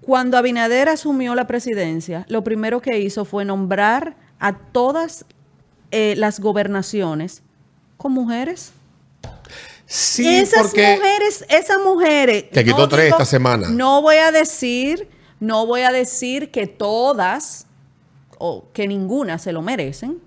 [0.01, 5.25] Cuando Abinader asumió la presidencia, lo primero que hizo fue nombrar a todas
[5.90, 7.42] eh, las gobernaciones
[7.97, 8.73] con mujeres.
[9.87, 12.44] Sí, esas porque mujeres, esas mujeres.
[12.53, 13.68] Que quitó tres esta semana.
[13.71, 15.09] No voy a decir,
[15.40, 17.66] no voy a decir que todas
[18.38, 20.21] o que ninguna se lo merecen.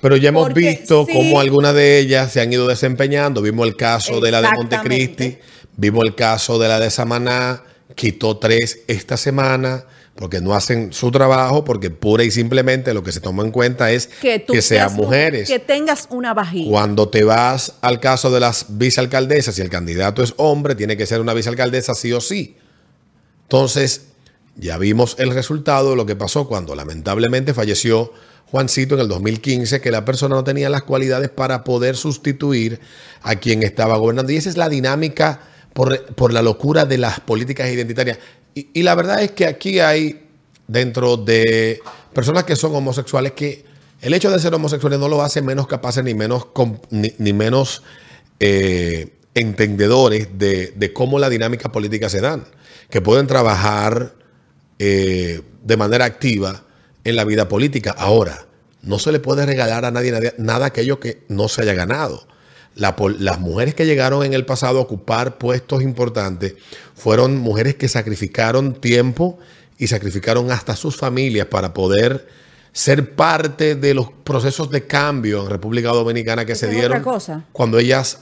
[0.00, 1.12] Pero ya hemos Porque visto sí.
[1.12, 3.42] cómo algunas de ellas se han ido desempeñando.
[3.42, 5.38] Vimos el caso de la de Montecristi,
[5.76, 7.62] vimos el caso de la de Samaná,
[7.94, 9.84] quitó tres esta semana
[10.16, 13.92] porque no hacen su trabajo, porque pura y simplemente lo que se toma en cuenta
[13.92, 15.46] es Que que, sean mujeres.
[15.46, 16.70] Que tengas una vajilla.
[16.70, 21.04] Cuando te vas al caso de las vicealcaldesas, si el candidato es hombre, tiene que
[21.06, 22.56] ser una vicealcaldesa sí o sí.
[23.42, 24.06] Entonces,
[24.56, 28.12] ya vimos el resultado de lo que pasó cuando lamentablemente falleció
[28.50, 32.80] Juancito en el 2015, que la persona no tenía las cualidades para poder sustituir
[33.22, 34.32] a quien estaba gobernando.
[34.32, 35.40] Y esa es la dinámica
[35.72, 38.18] por, por la locura de las políticas identitarias.
[38.54, 40.28] Y, la verdad es que aquí hay
[40.66, 41.80] dentro de
[42.14, 43.64] personas que son homosexuales que
[44.00, 46.46] el hecho de ser homosexuales no lo hace menos capaces ni menos,
[46.90, 47.82] ni, menos
[48.40, 52.44] eh, entendedores de, de cómo la dinámica política se dan,
[52.88, 54.14] que pueden trabajar
[54.78, 56.65] eh, de manera activa
[57.08, 57.94] en la vida política.
[57.96, 58.46] Ahora,
[58.82, 62.26] no se le puede regalar a nadie nada, nada aquello que no se haya ganado.
[62.74, 66.54] La las mujeres que llegaron en el pasado a ocupar puestos importantes
[66.94, 69.38] fueron mujeres que sacrificaron tiempo
[69.78, 72.28] y sacrificaron hasta sus familias para poder
[72.72, 77.02] ser parte de los procesos de cambio en República Dominicana que Esa se dieron otra
[77.02, 77.44] cosa.
[77.52, 78.18] cuando ellas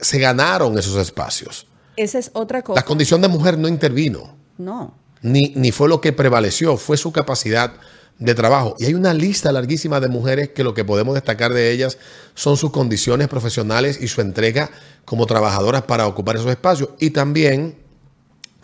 [0.00, 1.66] se ganaron esos espacios.
[1.96, 2.80] Esa es otra cosa.
[2.80, 4.94] La condición de mujer no intervino No.
[5.22, 7.72] ni, ni fue lo que prevaleció, fue su capacidad
[8.18, 8.74] de trabajo.
[8.78, 11.98] Y hay una lista larguísima de mujeres que lo que podemos destacar de ellas
[12.34, 14.70] son sus condiciones profesionales y su entrega
[15.04, 16.90] como trabajadoras para ocupar esos espacios.
[16.98, 17.76] Y también,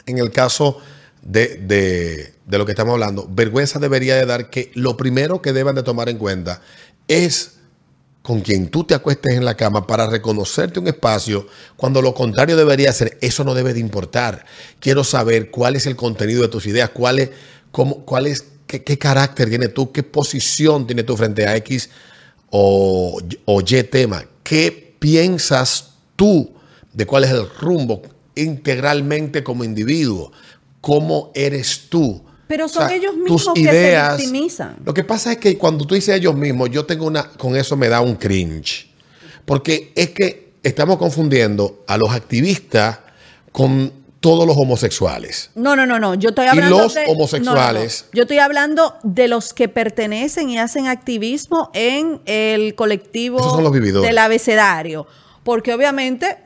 [0.06, 0.78] en el caso
[1.22, 1.56] de,
[2.46, 5.82] de- lo que estamos hablando, vergüenza debería de dar que lo primero que deban de
[5.82, 6.60] tomar en cuenta
[7.08, 7.52] es
[8.22, 11.46] con quien tú te acuestes en la cama para reconocerte un espacio,
[11.76, 14.46] cuando lo contrario debería ser, eso no debe de importar.
[14.80, 17.30] Quiero saber cuál es el contenido de tus ideas, cuál es,
[17.70, 21.90] cómo, cuál es, qué, qué carácter tiene tú, qué posición tiene tú frente a X
[22.50, 24.24] o, o Y tema.
[24.42, 26.52] ¿Qué piensas tú
[26.92, 28.02] de cuál es el rumbo
[28.34, 30.32] integralmente como individuo?
[30.80, 32.22] ¿Cómo eres tú?
[32.46, 34.76] Pero son ellos mismos que se victimizan.
[34.84, 37.76] Lo que pasa es que cuando tú dices ellos mismos, yo tengo una, con eso
[37.76, 38.90] me da un cringe.
[39.44, 42.98] Porque es que estamos confundiendo a los activistas
[43.50, 45.50] con todos los homosexuales.
[45.54, 46.14] No, no, no, no.
[46.14, 47.44] Yo estoy hablando los de homosexuales.
[47.44, 48.16] no, no, no.
[48.16, 53.64] Yo estoy hablando de los que pertenecen y hacen activismo en el colectivo Esos son
[53.64, 54.08] los vividores.
[54.08, 55.06] del abecedario.
[55.42, 56.38] Porque obviamente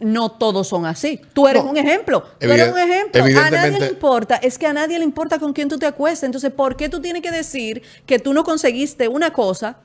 [0.00, 1.20] no todos son así.
[1.34, 1.70] Tú eres No.
[1.70, 2.24] un ejemplo.
[2.40, 3.22] Tú eres un ejemplo.
[3.22, 4.36] A nadie le importa.
[4.36, 6.22] Es que a nadie le importa con quién tú te acuestes.
[6.22, 9.76] Entonces, ¿por qué tú tienes que decir que tú no conseguiste una cosa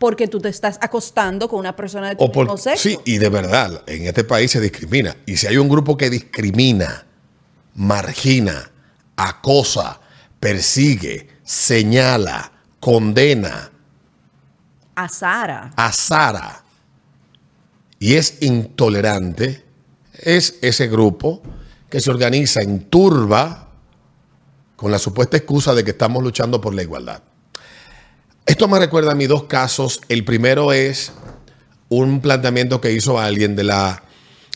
[0.00, 2.82] porque tú te estás acostando con una persona de tu O por- mismo sexo?
[2.88, 5.14] sí, y de verdad, en este país se discrimina.
[5.26, 7.04] Y si hay un grupo que discrimina,
[7.74, 8.70] margina,
[9.14, 10.00] acosa,
[10.40, 13.70] persigue, señala, condena,
[14.94, 15.70] A Sara.
[15.76, 16.64] azara
[17.98, 19.62] y es intolerante,
[20.14, 21.42] es ese grupo
[21.90, 23.68] que se organiza en turba
[24.76, 27.22] con la supuesta excusa de que estamos luchando por la igualdad.
[28.50, 30.00] Esto me recuerda a mí dos casos.
[30.08, 31.12] El primero es
[31.88, 34.02] un planteamiento que hizo alguien de la,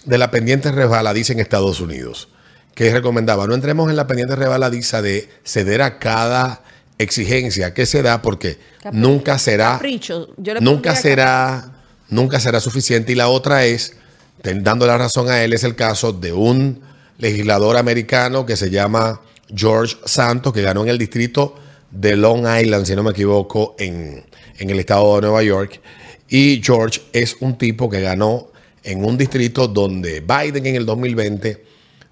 [0.04, 2.28] de la pendiente resbaladiza en Estados Unidos,
[2.74, 6.64] que recomendaba, no entremos en la pendiente resbaladiza de ceder a cada
[6.98, 8.58] exigencia que se da porque
[8.90, 10.26] nunca será capricho.
[10.38, 11.74] Yo le nunca será
[12.08, 13.94] nunca será suficiente y la otra es
[14.42, 16.80] dando la razón a él es el caso de un
[17.18, 19.20] legislador americano que se llama
[19.54, 21.60] George Santos que ganó en el distrito
[21.94, 24.24] de Long Island si no me equivoco en,
[24.58, 25.80] en el estado de Nueva York
[26.28, 28.48] y George es un tipo que ganó
[28.82, 31.64] en un distrito donde Biden en el 2020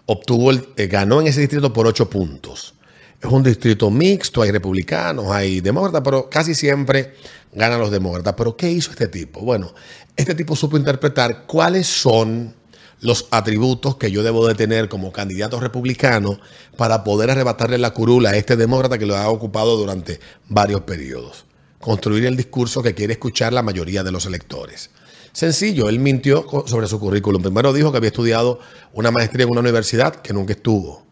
[0.06, 2.74] obtuvo el, eh, ganó en ese distrito por ocho puntos.
[3.20, 7.14] Es un distrito mixto, hay republicanos, hay demócratas, pero casi siempre
[7.52, 8.34] ganan los demócratas.
[8.36, 9.40] Pero ¿qué hizo este tipo?
[9.40, 9.72] Bueno,
[10.16, 12.54] este tipo supo interpretar cuáles son
[13.02, 16.40] los atributos que yo debo de tener como candidato republicano
[16.76, 21.44] para poder arrebatarle la curula a este demócrata que lo ha ocupado durante varios periodos.
[21.78, 24.90] Construir el discurso que quiere escuchar la mayoría de los electores.
[25.32, 27.42] Sencillo, él mintió sobre su currículum.
[27.42, 28.60] Primero dijo que había estudiado
[28.92, 31.02] una maestría en una universidad que nunca estuvo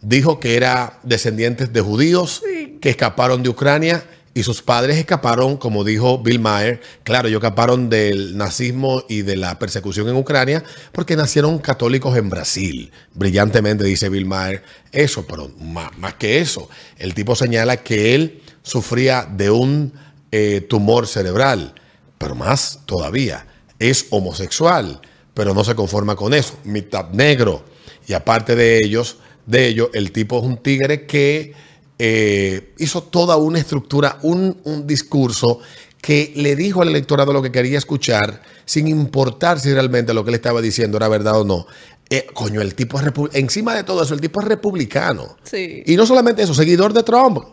[0.00, 2.42] dijo que era descendientes de judíos
[2.80, 4.04] que escaparon de Ucrania
[4.38, 9.34] y sus padres escaparon, como dijo Bill Maher, claro, ellos escaparon del nazismo y de
[9.34, 10.62] la persecución en Ucrania
[10.92, 12.92] porque nacieron católicos en Brasil.
[13.14, 14.62] Brillantemente dice Bill Maher
[14.92, 19.92] eso, pero más, que eso, el tipo señala que él sufría de un
[20.30, 21.74] eh, tumor cerebral,
[22.16, 23.44] pero más todavía,
[23.80, 25.00] es homosexual,
[25.34, 27.64] pero no se conforma con eso, mitad negro.
[28.06, 29.16] Y aparte de ellos,
[29.46, 31.54] de ello, el tipo es un tigre que
[31.98, 35.60] eh, hizo toda una estructura, un, un discurso
[36.00, 40.30] que le dijo al electorado lo que quería escuchar, sin importar si realmente lo que
[40.30, 41.66] le estaba diciendo era verdad o no.
[42.10, 45.36] Eh, coño, el tipo es encima de todo eso, el tipo es republicano.
[45.42, 45.82] Sí.
[45.86, 47.44] Y no solamente eso, seguidor de Trump.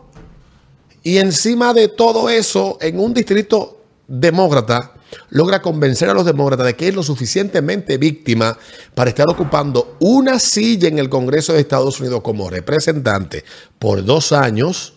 [1.02, 3.75] Y encima de todo eso, en un distrito
[4.08, 4.94] demócrata,
[5.30, 8.56] logra convencer a los demócratas de que es lo suficientemente víctima
[8.94, 13.44] para estar ocupando una silla en el Congreso de Estados Unidos como representante
[13.78, 14.94] por dos años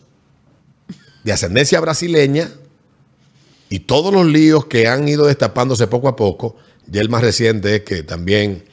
[1.23, 2.49] de ascendencia brasileña
[3.69, 6.55] y todos los líos que han ido destapándose poco a poco.
[6.87, 8.63] Ya el más reciente es que también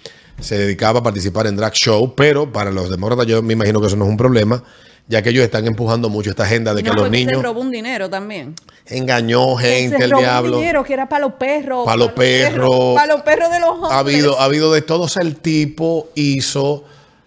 [0.41, 3.89] se dedicaba a participar en drag show, pero para los demócratas yo me imagino que
[3.89, 4.63] eso no es un problema,
[5.09, 7.61] ya que ellos están empujando mucho esta agenda de que No, los Se niños robó
[7.61, 8.55] un dinero también.
[8.87, 10.53] engañó gente, se el robó diablo.
[10.57, 11.85] un dinero que era para los perros.
[11.87, 12.95] Pa' los perros.
[12.95, 13.93] Para los perros de los hombres.
[13.93, 15.03] Ha habido, ha habido de todo.
[15.05, 16.85] O sea, el tipo hizo,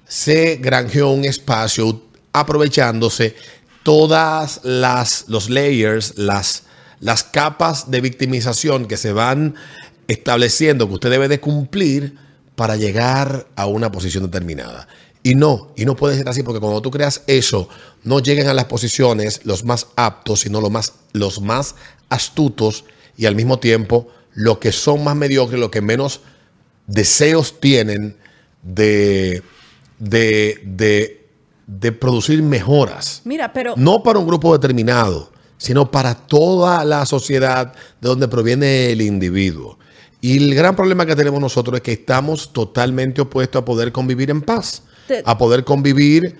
[0.07, 2.01] se granjeó un espacio
[2.33, 3.35] aprovechándose
[3.83, 6.63] todas las los layers, las,
[6.99, 9.55] las capas de victimización que se van
[10.07, 12.15] estableciendo que usted debe de cumplir
[12.55, 14.87] para llegar a una posición determinada.
[15.21, 17.67] Y no, y no puede ser así porque cuando tú creas eso,
[18.03, 21.75] no llegan a las posiciones los más aptos, sino los más, los más
[22.09, 22.85] astutos
[23.17, 26.21] y al mismo tiempo los que son más mediocres, los que menos
[26.87, 28.15] deseos tienen
[28.63, 29.43] de,
[29.99, 31.27] de, de,
[31.67, 33.21] de producir mejoras.
[33.25, 38.91] Mira, pero No para un grupo determinado, sino para toda la sociedad de donde proviene
[38.91, 39.77] el individuo.
[40.21, 44.29] Y el gran problema que tenemos nosotros es que estamos totalmente opuestos a poder convivir
[44.29, 44.83] en paz,
[45.25, 46.37] a poder convivir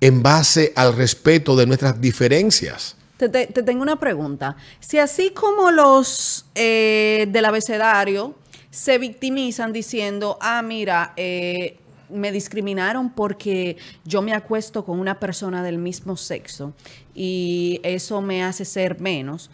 [0.00, 2.96] en base al respeto de nuestras diferencias.
[3.16, 4.56] Te, te- te tengo una pregunta.
[4.80, 8.34] Si así como los eh, del abecedario
[8.70, 11.76] se victimizan diciendo, ah, mira, eh,
[12.08, 16.72] me discriminaron porque yo me acuesto con una persona del mismo sexo
[17.14, 19.50] y eso me hace ser menos,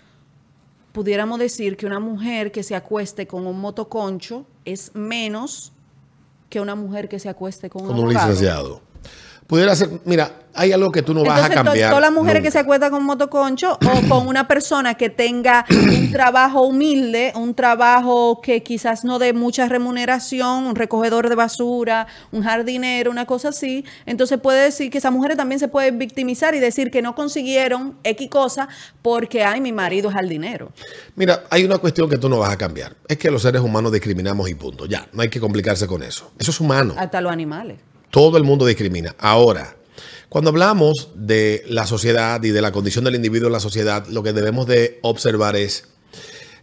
[0.92, 5.72] pudiéramos decir que una mujer que se acueste con un motoconcho es menos
[6.56, 8.28] que una mujer que se acueste con un Con un abogado.
[8.30, 8.80] licenciado.
[9.46, 11.90] Pudiera ser, mira, hay algo que tú no vas a cambiar.
[11.90, 16.10] todas las mujeres que se acuestan con motoconcho o con una persona que tenga un
[16.10, 22.42] trabajo humilde, un trabajo que quizás no dé mucha remuneración, un recogedor de basura, un
[22.42, 26.60] jardinero, una cosa así, entonces puede decir que esas mujeres también se pueden victimizar y
[26.60, 28.68] decir que no consiguieron X cosa
[29.02, 30.72] porque, ay, mi marido es jardinero.
[31.14, 32.96] Mira, hay una cuestión que tú no vas a cambiar.
[33.08, 34.86] Es que los seres humanos discriminamos y punto.
[34.86, 36.32] Ya, no hay que complicarse con eso.
[36.38, 36.94] Eso es humano.
[36.96, 37.78] Hasta los animales.
[38.10, 39.14] Todo el mundo discrimina.
[39.18, 39.76] Ahora,
[40.28, 44.22] cuando hablamos de la sociedad y de la condición del individuo en la sociedad, lo
[44.22, 45.84] que debemos de observar es,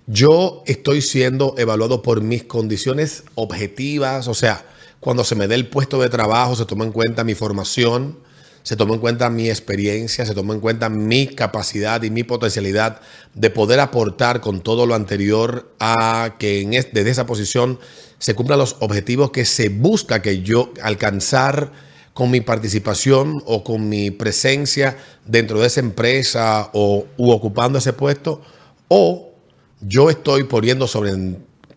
[0.06, 4.66] yo estoy siendo evaluado por mis condiciones objetivas, o sea,
[5.00, 8.18] cuando se me dé el puesto de trabajo, se toma en cuenta mi formación,
[8.64, 13.02] se toma en cuenta mi experiencia, se toma en cuenta mi capacidad y mi potencialidad
[13.34, 17.80] de poder aportar con todo lo anterior a que en es- desde esa posición
[18.20, 21.72] se cumplan los objetivos que se busca que yo alcanzar
[22.14, 27.92] con mi participación o con mi presencia dentro de esa empresa o u ocupando ese
[27.94, 28.42] puesto
[28.88, 29.34] o
[29.82, 31.12] yo estoy poniendo sobre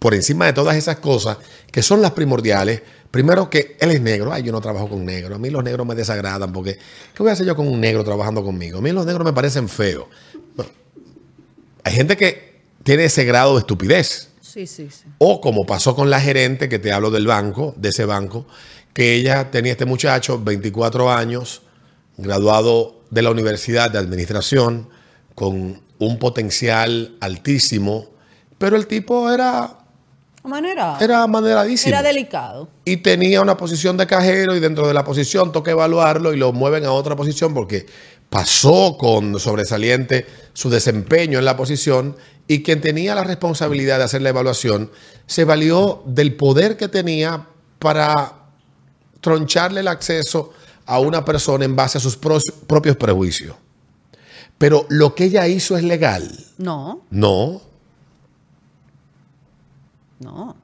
[0.07, 1.37] por encima de todas esas cosas
[1.69, 2.81] que son las primordiales.
[3.11, 5.85] Primero que él es negro, ay, yo no trabajo con negros, a mí los negros
[5.85, 6.75] me desagradan porque
[7.13, 8.79] ¿qué voy a hacer yo con un negro trabajando conmigo?
[8.79, 10.05] A mí los negros me parecen feos.
[10.55, 10.71] Bueno,
[11.83, 14.29] hay gente que tiene ese grado de estupidez.
[14.41, 15.07] Sí, sí, sí.
[15.19, 18.47] O como pasó con la gerente, que te hablo del banco, de ese banco,
[18.93, 21.63] que ella tenía este muchacho, 24 años,
[22.17, 24.89] graduado de la Universidad de Administración,
[25.35, 28.07] con un potencial altísimo,
[28.57, 29.79] pero el tipo era,
[30.47, 31.89] manera, era maneradísimo.
[31.89, 32.69] era delicado.
[32.85, 36.53] y tenía una posición de cajero y dentro de la posición toca evaluarlo y lo
[36.53, 37.87] mueven a otra posición porque
[38.31, 42.17] pasó con sobresaliente su desempeño en la posición
[42.49, 44.91] y quien tenía la responsabilidad de hacer la evaluación
[45.27, 47.47] se valió del poder que tenía
[47.79, 48.35] para
[49.21, 50.53] troncharle el acceso
[50.87, 53.57] a una persona en base a sus propios prejuicios.
[54.59, 56.31] Pero lo que ella hizo es legal.
[56.59, 57.61] No, No,
[60.27, 60.57] no.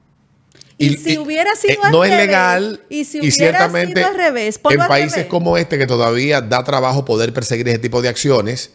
[0.77, 3.93] Y, si y- hubiera sido eh, al no es legal y si y hubiera ciertamente
[4.01, 5.29] sido al revés, en al países revés.
[5.29, 8.71] como este que todavía da trabajo poder perseguir ese tipo de acciones,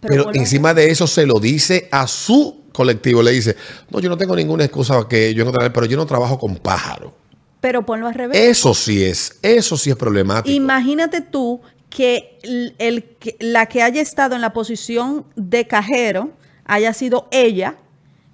[0.00, 3.56] pero, encima de eso se lo dice a su colectivo, le dice,
[3.90, 7.12] no, yo no tengo ninguna excusa que yo pero yo no trabajo con pájaro.
[7.60, 8.38] Pero ponlo al revés.
[8.38, 10.54] Eso sí es, eso sí es problemático.
[10.54, 11.60] Imagínate tú
[11.90, 16.30] que el, el que- la que haya estado en la posición de cajero
[16.64, 17.76] haya sido ella,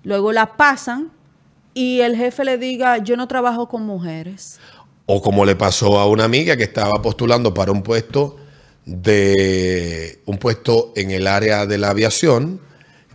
[0.03, 1.11] luego la pasan
[1.75, 4.61] y el jefe le diga, yo no trabajo con mujeres.
[5.07, 8.37] O como le pasó a una amiga que estaba postulando para un puesto
[8.87, 12.61] de un puesto en el área de la aviación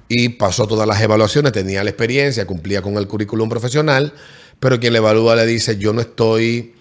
[0.07, 4.13] y pasó todas las evaluaciones, tenía la experiencia, cumplía con el currículum profesional,
[4.59, 6.73] pero quien le evalúa le dice, yo no estoy,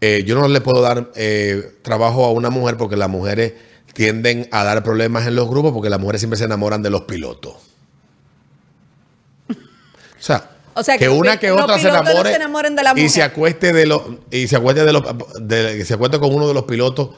[0.00, 3.54] eh, yo no le puedo dar eh, trabajo a una mujer porque las mujeres
[3.94, 7.02] tienden a dar problemas en los grupos porque las mujeres siempre se enamoran de los
[7.02, 7.54] pilotos.
[10.20, 13.08] O sea, O sea, que una que otra se enamore se enamoren de la y
[13.08, 13.22] se mujer.
[13.22, 15.02] acueste de los y se acueste de los
[15.40, 17.10] de- se acueste con uno de los pilotos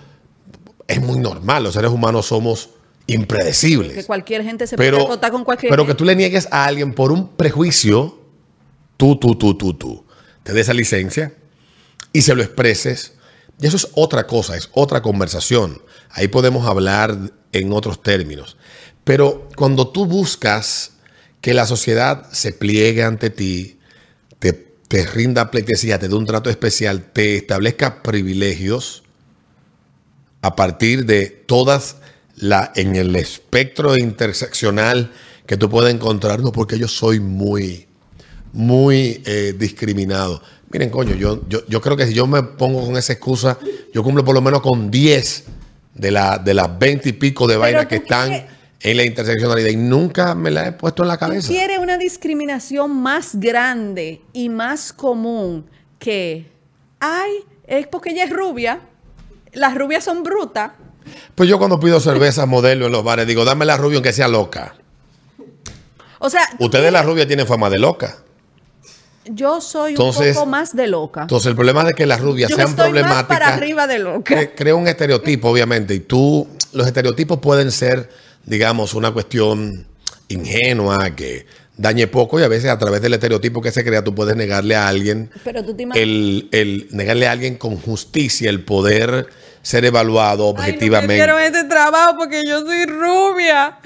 [0.86, 1.62] es muy normal.
[1.64, 2.70] Los seres humanos somos
[3.06, 3.94] impredecibles.
[3.94, 6.64] Que cualquier gente se puede pero, acotar con cualquier pero que tú le niegues a
[6.64, 8.18] alguien por un prejuicio,
[8.96, 10.04] tú, tú, tú, tú, tú,
[10.42, 11.34] te des esa licencia
[12.12, 13.14] y se lo expreses,
[13.61, 15.82] y eso es otra cosa, es otra conversación.
[16.11, 17.16] Ahí podemos hablar
[17.52, 18.56] en otros términos.
[19.04, 20.92] Pero cuando tú buscas
[21.41, 23.78] que la sociedad se pliegue ante ti,
[24.38, 29.03] te, te rinda pleitesía, te dé un trato especial, te establezca privilegios
[30.43, 31.97] a partir de todas
[32.36, 35.12] la en el espectro interseccional
[35.47, 37.86] que tú puedes encontrar, no, porque yo soy muy,
[38.53, 40.43] muy eh, discriminado.
[40.70, 43.59] Miren, coño, yo, yo, yo creo que si yo me pongo con esa excusa,
[43.93, 45.45] yo cumplo por lo menos con 10
[45.95, 48.47] de, la, de las 20 y pico de vainas que están
[48.83, 51.49] en la interseccionalidad y nunca me la he puesto en la Tú cabeza.
[51.49, 55.66] quieres una discriminación más grande y más común
[55.99, 56.51] que,
[56.99, 57.31] ay,
[57.66, 58.81] es porque ella es rubia,
[59.53, 60.72] las rubias son brutas.
[61.35, 64.28] Pues yo cuando pido cerveza modelo en los bares, digo, dame la rubia aunque sea
[64.28, 64.74] loca.
[66.18, 68.16] O sea, Ustedes la rubia tienen fama de loca.
[69.26, 71.22] Yo soy Entonces- un poco más de loca.
[71.22, 73.26] Entonces el problema de que las rubias Yo sean estoy más problemáticas.
[73.39, 74.35] para arriba de loca.
[74.35, 78.11] cre- crea un estereotipo, obviamente, y tú, los estereotipos pueden ser,
[78.45, 79.86] digamos, una cuestión
[80.28, 84.14] ingenua que dañe poco y a veces a través del estereotipo que se crea tú
[84.14, 86.03] puedes negarle a alguien Pero tú te imaginas.
[86.03, 89.28] el, el negarle a alguien con justicia el poder
[89.62, 91.14] ser evaluado objetivamente.
[91.14, 93.78] Ay, no me dieron este trabajo porque yo soy rubia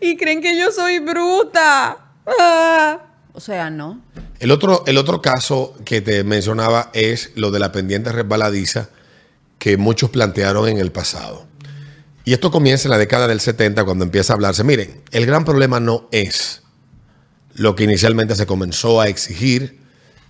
[0.00, 1.98] y creen que yo soy bruta.
[2.38, 2.98] Ah.
[3.34, 4.02] O sea, no.
[4.40, 8.90] El otro, el otro caso que te mencionaba es lo de la pendiente resbaladiza,
[9.58, 11.46] que muchos plantearon en el pasado.
[12.24, 14.62] Y esto comienza en la década del 70 cuando empieza a hablarse.
[14.62, 16.62] Miren, el gran problema no es
[17.54, 19.80] lo que inicialmente se comenzó a exigir,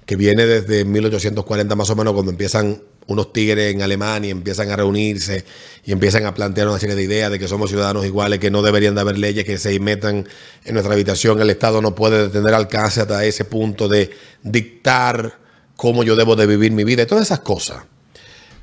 [0.07, 4.77] que viene desde 1840 más o menos cuando empiezan unos tigres en Alemania, empiezan a
[4.77, 5.45] reunirse
[5.85, 8.63] y empiezan a plantear una serie de ideas de que somos ciudadanos iguales, que no
[8.63, 10.27] deberían de haber leyes que se metan
[10.65, 11.41] en nuestra habitación.
[11.41, 14.11] El Estado no puede tener alcance hasta ese punto de
[14.43, 15.39] dictar
[15.77, 17.85] cómo yo debo de vivir mi vida y todas esas cosas.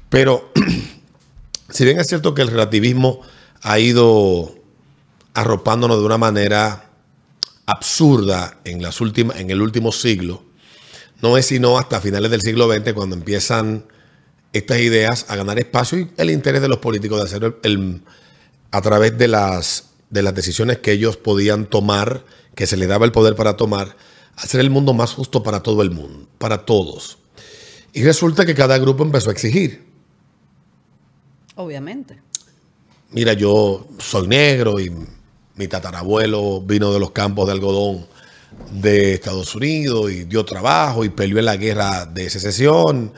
[0.10, 0.52] Pero
[1.72, 3.22] si bien es cierto que el relativismo
[3.62, 4.56] ha ido
[5.34, 6.90] arropándonos de una manera
[7.66, 10.44] absurda en, las últimas, en el último siglo,
[11.22, 13.86] no es sino hasta finales del siglo XX cuando empiezan
[14.54, 18.02] estas ideas a ganar espacio y el interés de los políticos de hacer el,
[18.72, 23.06] a través de las, de las decisiones que ellos podían tomar, que se les daba
[23.06, 23.96] el poder para tomar,
[24.36, 27.20] hacer el mundo más justo para todo el mundo, para todos.
[27.94, 29.89] Y resulta que cada grupo empezó a exigir.
[31.60, 32.18] Obviamente.
[33.12, 34.94] Mira, yo soy negro y
[35.56, 38.06] mi tatarabuelo vino de los campos de algodón
[38.72, 43.12] de Estados Unidos y dio trabajo y peleó en la guerra de secesión.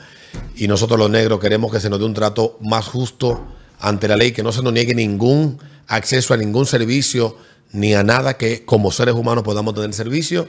[0.56, 3.46] Y nosotros los negros queremos que se nos dé un trato más justo
[3.78, 7.36] ante la ley, que no se nos niegue ningún acceso a ningún servicio
[7.70, 10.48] ni a nada que como seres humanos podamos tener servicio,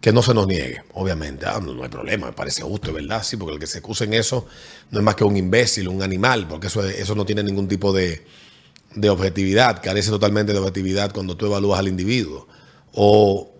[0.00, 1.46] que no se nos niegue, obviamente.
[1.46, 3.22] Ah, no, hay problema, me parece justo, ¿verdad?
[3.22, 4.46] Sí, porque el que se excusa en eso
[4.90, 7.92] no es más que un imbécil, un animal, porque eso, eso no tiene ningún tipo
[7.92, 8.24] de,
[8.94, 12.46] de objetividad, carece totalmente de objetividad cuando tú evalúas al individuo.
[12.92, 13.52] O,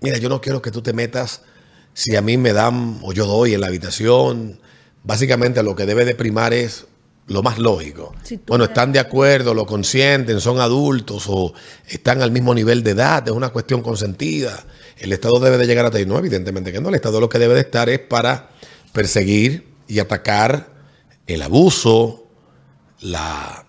[0.00, 1.42] mira, yo no quiero que tú te metas
[1.92, 4.60] si a mí me dan o yo doy en la habitación.
[5.02, 6.86] Básicamente lo que debe de primar es
[7.30, 8.12] lo más lógico.
[8.24, 11.54] Si bueno, están de acuerdo, lo consienten, son adultos o
[11.86, 14.64] están al mismo nivel de edad, es una cuestión consentida.
[14.98, 16.06] El Estado debe de llegar hasta ahí.
[16.06, 16.88] No, evidentemente que no.
[16.88, 18.50] El Estado lo que debe de estar es para
[18.92, 20.72] perseguir y atacar
[21.28, 22.26] el abuso,
[23.00, 23.64] la,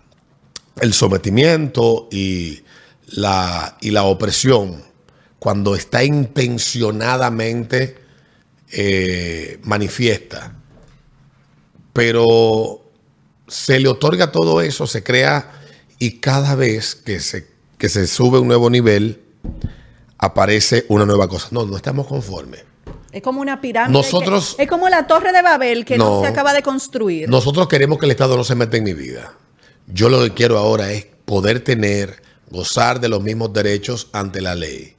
[0.81, 2.63] el sometimiento y
[3.05, 4.83] la, y la opresión
[5.37, 7.95] cuando está intencionadamente
[8.71, 10.55] eh, manifiesta.
[11.93, 12.80] Pero
[13.51, 15.51] se le otorga todo eso, se crea
[15.99, 17.47] y cada vez que se,
[17.77, 19.21] que se sube un nuevo nivel,
[20.17, 21.47] aparece una nueva cosa.
[21.51, 22.63] No, no estamos conformes.
[23.11, 23.91] Es como una pirámide.
[23.97, 26.21] Nosotros- que- es como la torre de Babel que no, No.
[26.21, 27.29] se acaba de construir.
[27.29, 29.33] Nosotros queremos que el Estado no se meta en mi vida.
[29.87, 34.55] Yo lo que quiero ahora es poder tener, gozar de los mismos derechos ante la
[34.55, 34.95] ley.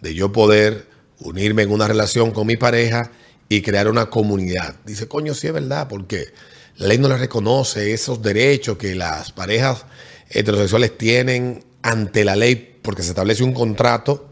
[0.00, 0.86] De yo poder
[1.18, 3.10] unirme en una relación con mi pareja
[3.48, 4.76] y crear una comunidad.
[4.86, 6.28] Dice, coño, sí es verdad, porque
[6.80, 9.84] la ley no le reconoce esos derechos que las parejas
[10.28, 14.26] heterosexuales tienen ante la ley, porque se establece un contrato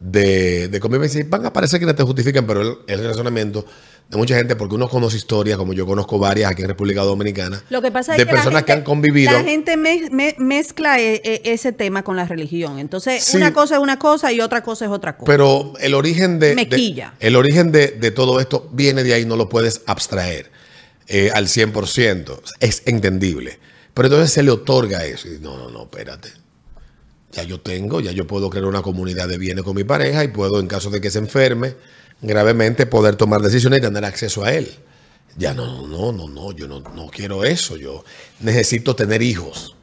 [0.00, 1.20] de, de convivencia.
[1.20, 3.64] Y van a parecer que no te justifican, pero el, el razonamiento
[4.08, 7.62] de mucha gente, porque uno conoce historias, como yo conozco varias aquí en República Dominicana,
[7.70, 9.32] Lo que pasa es de que personas gente- que han convivido.
[9.32, 12.78] La gente me- me- mezcla e- e- ese tema con la religión.
[12.78, 13.38] Entonces, Sí.
[13.38, 15.24] una cosa es una cosa y otra cosa es otra cosa.
[15.26, 16.52] Pero el origen de,
[17.20, 20.50] el origen de, de todo esto viene de ahí, no lo puedes abstraer
[21.08, 22.40] eh, al 100%.
[22.60, 23.58] Es entendible.
[23.92, 25.28] Pero entonces se le otorga eso.
[25.28, 26.30] Y no, no, no, espérate.
[27.32, 30.28] Ya yo tengo, ya yo puedo crear una comunidad de bienes con mi pareja y
[30.28, 31.74] puedo, en caso de que se enferme
[32.22, 34.70] gravemente, poder tomar decisiones y tener acceso a él.
[35.36, 37.76] Ya no, no, no, no, yo no, no quiero eso.
[37.76, 38.04] Yo
[38.40, 39.74] necesito tener hijos.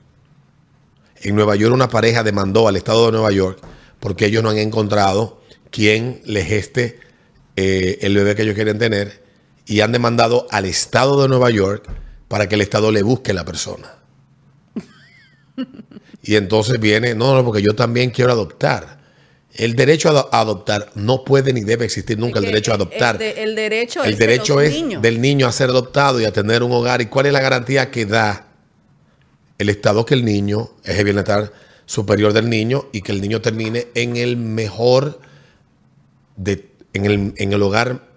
[1.22, 3.59] En Nueva York una pareja demandó al estado de Nueva York
[3.99, 6.99] porque ellos no han encontrado quien les geste
[7.55, 9.20] eh, el bebé que ellos quieren tener
[9.72, 11.88] y han demandado al estado de Nueva York
[12.28, 13.95] para que el estado le busque la persona.
[16.24, 18.99] Y entonces viene, no, no, porque yo también quiero adoptar.
[19.53, 22.76] El derecho a ado- a adoptar no puede ni debe existir nunca el derecho a
[22.76, 23.15] adoptar.
[23.15, 25.01] El, de- el derecho El es de derecho es niños.
[25.01, 27.01] del niño a ser adoptado y a tener un hogar.
[27.01, 28.47] ¿Y cuál es la garantía que da
[29.57, 31.51] el Estado que el niño es el bienestar
[31.88, 35.19] superior del niño y que el niño termine en el mejor,
[36.36, 38.11] de, en, el, en el hogar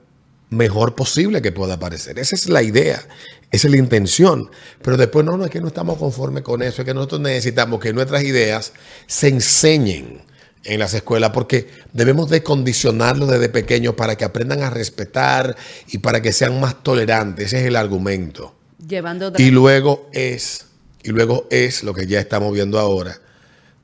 [0.50, 2.18] mejor posible que pueda aparecer?
[2.18, 3.02] Esa es la idea,
[3.50, 4.50] esa es la intención.
[4.82, 7.80] Pero después no, no es que no estamos conformes con eso, es que nosotros necesitamos
[7.80, 8.72] que nuestras ideas
[9.06, 10.22] se enseñen
[10.64, 15.56] en las escuelas porque debemos de condicionarlos desde pequeños para que aprendan a respetar
[15.88, 17.46] y para que sean más tolerantes.
[17.46, 18.54] Ese es el argumento.
[18.86, 20.66] Llevando Y luego es,
[21.02, 23.18] y luego es lo que ya estamos viendo ahora,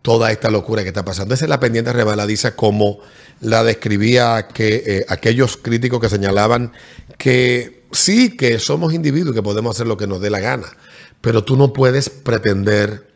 [0.02, 1.34] toda esta locura que está pasando.
[1.34, 3.00] Esa es la pendiente rebaladiza como
[3.41, 6.72] la describía que, eh, aquellos críticos que señalaban
[7.18, 10.66] que sí, que somos individuos, que podemos hacer lo que nos dé la gana,
[11.20, 13.09] pero tú no puedes pretender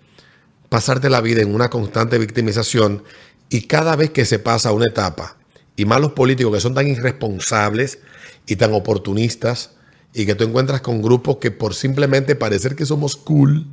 [0.68, 3.04] pasarte la vida en una constante victimización
[3.48, 5.36] y cada vez que se pasa una etapa,
[5.76, 7.98] y más los políticos que son tan irresponsables
[8.46, 9.73] y tan oportunistas
[10.14, 13.66] y que tú encuentras con grupos que por simplemente parecer que somos cool,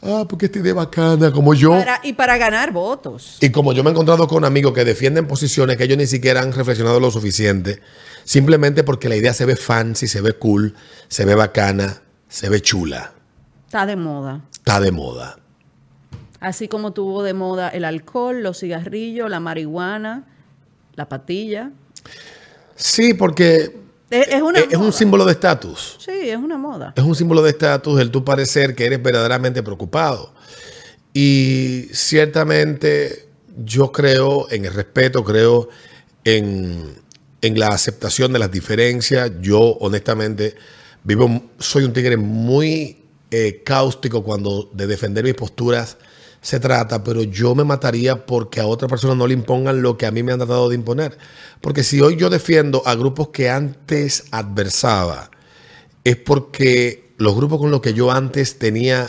[0.00, 1.70] ah, porque esta idea bacana, como yo.
[1.70, 3.38] Para- y para ganar votos.
[3.40, 6.40] Y como yo me he encontrado con amigos que defienden posiciones que ellos ni siquiera
[6.40, 7.80] han reflexionado lo suficiente,
[8.24, 10.74] simplemente porque la idea se ve fancy, se ve cool,
[11.08, 13.12] se ve bacana, se ve chula,
[13.66, 14.40] Está de moda.
[14.52, 15.38] está de moda.
[16.38, 20.24] Así como tuvo de moda el alcohol, los cigarrillos, la marihuana,
[20.94, 21.70] la patilla.
[22.76, 23.76] Sí, porque
[24.12, 25.96] Es, es una un símbolo de estatus.
[25.98, 26.92] Sí, es una moda.
[26.94, 30.34] Es un símbolo de estatus el tu parecer que eres verdaderamente preocupado.
[31.14, 33.28] Y ciertamente
[33.64, 35.68] yo creo en el respeto, creo
[36.24, 36.94] en,
[37.40, 39.30] en la aceptación de las diferencias.
[39.40, 40.54] Yo honestamente
[41.04, 45.96] vivo, soy un tigre muy eh, cáustico cuando de defender mis posturas
[46.42, 50.06] se trata, pero yo me mataría porque a otra persona no le impongan lo que
[50.06, 51.16] a mí me han tratado de imponer.
[51.60, 55.30] Porque si hoy yo defiendo a grupos que antes adversaba,
[56.02, 59.08] es porque los grupos con los que yo antes tenía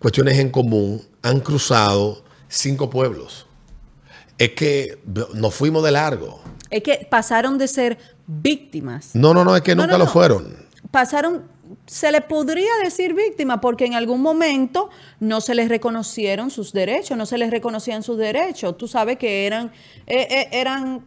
[0.00, 3.46] cuestiones en común han cruzado cinco pueblos.
[4.36, 4.98] Es que
[5.34, 6.40] nos fuimos de largo.
[6.68, 7.96] Es que pasaron de ser
[8.26, 9.10] víctimas.
[9.14, 10.66] No, no, no, es que No, nunca no, lo fueron.
[10.90, 11.44] Pasaron,
[11.86, 14.90] se le podría decir víctima porque en algún momento
[15.20, 18.76] no se les reconocieron sus derechos, no se les reconocían sus derechos.
[18.78, 19.72] Tú sabes que eran,
[20.06, 21.04] eh, eh, eran,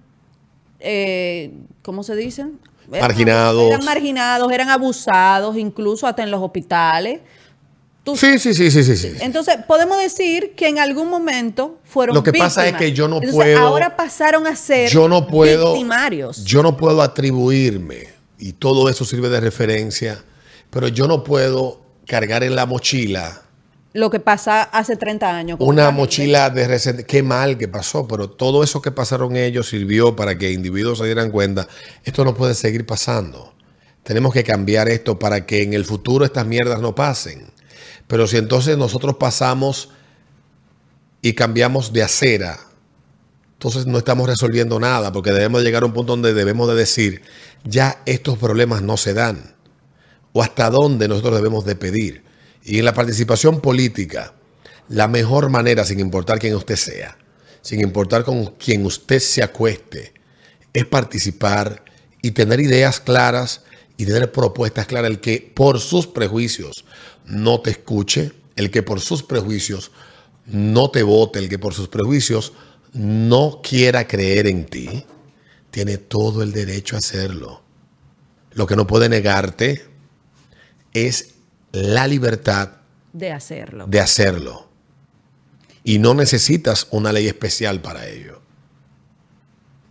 [0.79, 1.51] eh,
[1.81, 2.41] ¿cómo se dice?
[2.91, 3.67] Eran- Marginados.
[3.71, 7.19] Eran marginados, eran abusados, incluso hasta en los hospitales.
[8.03, 8.95] Tú- Sí, sí, sí, sí, sí.
[8.95, 9.11] sí.
[9.19, 13.17] Entonces, podemos decir que en algún momento fueron Lo que pasa es que yo no
[13.17, 15.73] Entonces, puedo- Ahora pasaron a ser Yo no puedo.
[15.73, 16.43] victimarios.
[16.45, 18.07] Yo no puedo atribuirme,
[18.39, 20.23] y todo eso sirve de referencia,
[20.69, 23.41] pero yo no puedo cargar en la mochila
[23.93, 25.57] Lo que pasa hace 30 años.
[25.61, 30.15] una mochila de resent- Qué mal que pasó, pero todo eso que pasaron ellos sirvió
[30.15, 31.67] para que individuos se dieran cuenta.
[32.03, 33.53] Esto no puede seguir pasando.
[34.03, 37.51] Tenemos que cambiar esto para que en el futuro estas mierdas no pasen.
[38.07, 39.89] Pero si entonces nosotros pasamos
[41.21, 42.59] y cambiamos de acera,
[43.53, 47.21] entonces no estamos resolviendo nada, porque debemos llegar a un punto donde debemos de decir,
[47.65, 49.55] ya estos problemas no se dan,
[50.33, 52.23] o hasta dónde nosotros debemos de pedir.
[52.63, 54.33] Y en la participación política,
[54.87, 57.17] la mejor manera, sin importar quién usted sea,
[57.61, 60.13] sin importar con quién usted se acueste,
[60.73, 61.83] es participar
[62.21, 63.63] y tener ideas claras
[63.97, 65.11] y tener propuestas claras.
[65.11, 66.85] El que por sus prejuicios
[67.25, 69.91] no te escuche, el que por sus prejuicios
[70.45, 72.53] no te vote, el que por sus prejuicios
[72.93, 75.05] no quiera creer en ti,
[75.71, 77.61] tiene todo el derecho a hacerlo.
[78.53, 79.85] Lo que no puede negarte
[81.07, 81.35] es
[81.71, 82.69] la libertad
[83.13, 83.85] de hacerlo.
[83.87, 84.69] de hacerlo.
[85.83, 88.41] Y no necesitas una ley especial para ello.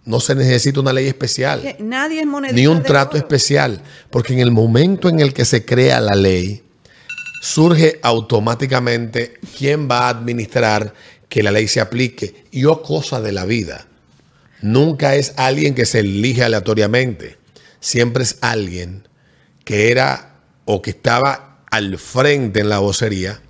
[0.04, 3.18] No se necesita una ley especial, Que nadie es monedita ni un de trato oro.
[3.18, 6.62] especial, porque en el momento en el que se crea la ley,
[7.42, 10.94] surge automáticamente quién va a administrar
[11.28, 12.46] que la ley se aplique.
[12.50, 13.86] Y o cosa de la vida.
[14.62, 17.36] Nunca es alguien que se elige aleatoriamente.
[17.80, 19.06] Siempre es alguien
[19.64, 20.38] que era
[20.71, 23.41] o que estaba al frente en la vocería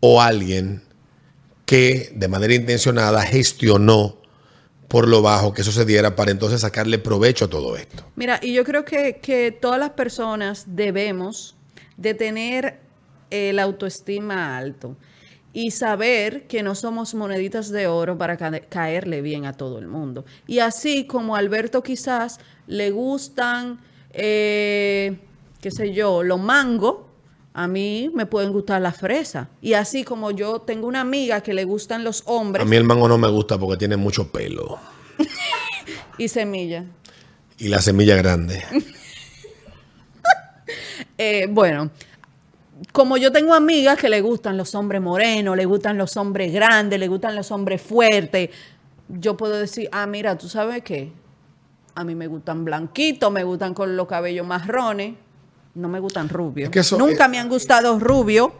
[0.00, 0.82] o alguien
[1.64, 4.18] que de manera intencionada gestionó
[4.88, 8.04] por lo bajo que sucediera para entonces sacarle provecho a todo esto.
[8.14, 11.56] Mira, y yo creo que, que todas las personas debemos
[11.96, 12.80] de tener
[13.30, 14.96] el autoestima alto
[15.54, 19.88] y saber que no somos moneditas de oro para ca- caerle bien a todo el
[19.88, 20.26] mundo.
[20.46, 23.80] Y así como a Alberto quizás le gustan,
[24.12, 25.18] eh,
[25.60, 26.96] qué sé yo, los mangos,
[27.54, 29.48] a mí me pueden gustar las fresas.
[29.60, 32.84] Y así como yo tengo una amiga que le gustan los A hombres mí el
[32.84, 34.78] mango no me gusta porque tiene mucho pelo
[36.18, 36.84] y semillas.
[37.58, 38.62] y la semilla grande.
[41.20, 41.90] Eh, bueno,
[42.92, 47.00] como yo tengo amigas que le gustan los hombres morenos, le gustan los hombres grandes,
[47.00, 48.50] le gustan los hombres fuertes,
[49.08, 51.10] yo puedo decir, ah, mira, ¿tú sabes qué?
[51.96, 55.14] A mí me gustan blanquitos, me gustan con los cabellos marrones,
[55.78, 56.66] no me gustan rubios.
[56.66, 58.50] Es que eso- Nunca me han gustado rubios.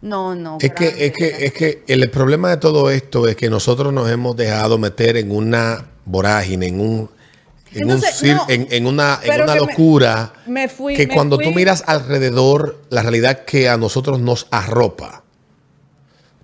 [0.00, 0.58] No, no.
[0.60, 4.08] Es que, es que, es que el problema de todo esto es que nosotros nos
[4.10, 7.10] hemos dejado meter en una vorágine, en un,
[7.72, 10.94] en, un Entonces, cir- no, en, en una, en una que me- locura me fui-
[10.94, 15.24] que me cuando tú miras alrededor la realidad que a nosotros nos arropa,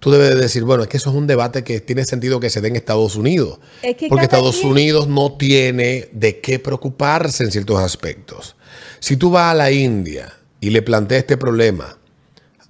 [0.00, 2.50] tú debes de decir, bueno, es que eso es un debate que tiene sentido que
[2.50, 3.58] se dé en Estados Unidos.
[3.82, 8.56] Es que porque Estados Unidos no tiene de qué preocuparse en ciertos aspectos.
[9.04, 11.98] Si tú vas a la India y le planteas este problema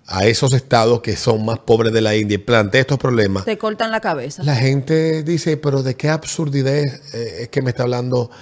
[0.05, 3.57] a esos estados que son más pobres de la India y planteas estos problemas, Te
[3.57, 4.43] cortan la cabeza.
[4.43, 8.33] la gente dice, pero ¿de qué absurdidad es, eh, es que me está hablando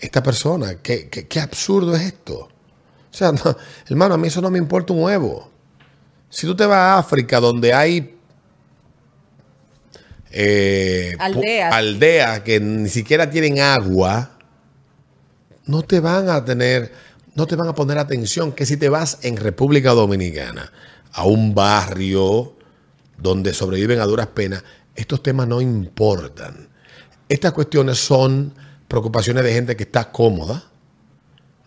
[0.00, 0.76] esta persona?
[0.82, 2.38] ¿Qué, qué, qué absurdo es esto?
[2.38, 2.50] O
[3.10, 3.54] sea, no,
[3.86, 5.50] hermano, a mí eso no me importa un huevo.
[6.30, 8.16] Si tú te vas a África, donde hay
[10.30, 11.74] eh, Aldeas.
[11.74, 14.38] aldeas que ni siquiera tienen agua,
[15.66, 19.18] no te van a tener, no te van a poner atención que si te vas
[19.22, 20.72] en República Dominicana
[21.12, 22.54] a un barrio
[23.18, 24.64] donde sobreviven a duras penas,
[24.94, 26.68] estos temas no importan.
[27.28, 28.54] Estas cuestiones son
[28.88, 30.64] preocupaciones de gente que está cómoda,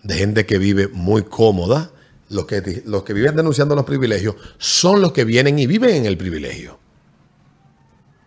[0.03, 1.91] de gente que vive muy cómoda.
[2.29, 6.05] Los que, los que viven denunciando los privilegios son los que vienen y viven en
[6.05, 6.79] el privilegio.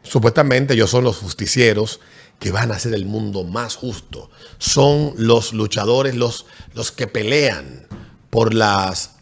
[0.02, 2.00] Supuestamente ellos son los justicieros
[2.38, 4.30] que van a hacer el mundo más justo.
[4.58, 7.86] Son los luchadores, los, los que pelean
[8.30, 9.16] por las,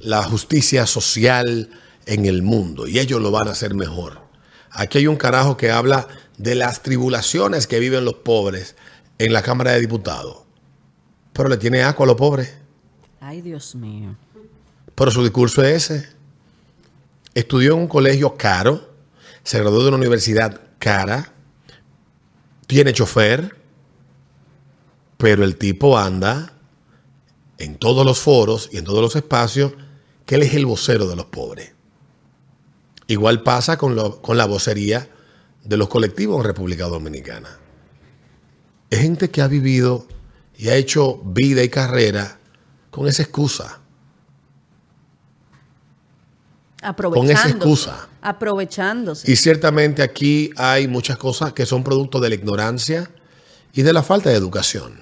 [0.00, 1.70] la justicia social
[2.06, 2.86] en el mundo.
[2.86, 4.20] Y ellos lo van a hacer mejor.
[4.70, 6.08] Aquí hay un carajo que habla
[6.38, 8.74] de las tribulaciones que viven los pobres
[9.18, 10.38] en la Cámara de Diputados.
[11.32, 12.54] Pero le tiene asco a los pobres.
[13.20, 14.16] Ay, Dios mío.
[14.94, 16.08] Pero su discurso es ese.
[17.34, 18.90] Estudió en un colegio caro,
[19.42, 21.32] se graduó de una universidad cara,
[22.72, 23.56] tiene chofer,
[25.18, 26.54] pero el tipo anda
[27.58, 29.72] en todos los foros y en todos los espacios
[30.26, 31.72] que él es el vocero de los pobres.
[33.08, 35.08] Igual pasa con, lo- con la vocería
[35.64, 37.58] de los colectivos en República Dominicana.
[38.90, 40.06] Es gente que ha vivido
[40.56, 42.38] y ha hecho vida y carrera
[42.90, 43.80] con esa excusa.
[46.82, 47.48] Aprovechándose.
[47.50, 48.08] excusa.
[48.22, 49.30] Aprovechándose.
[49.30, 53.10] Y ciertamente aquí hay muchas cosas que son producto de la ignorancia
[53.72, 55.00] y de la falta de educación.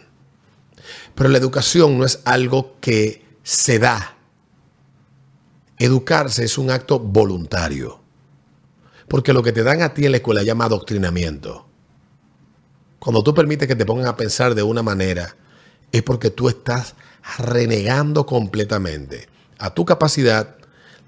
[1.14, 4.16] Pero la educación no es algo que se da.
[5.78, 8.00] Educarse es un acto voluntario.
[9.08, 11.66] Porque lo que te dan a ti en la escuela llama adoctrinamiento.
[12.98, 15.34] Cuando tú permites que te pongan a pensar de una manera,
[15.90, 16.94] es porque tú estás
[17.38, 20.56] renegando completamente a tu capacidad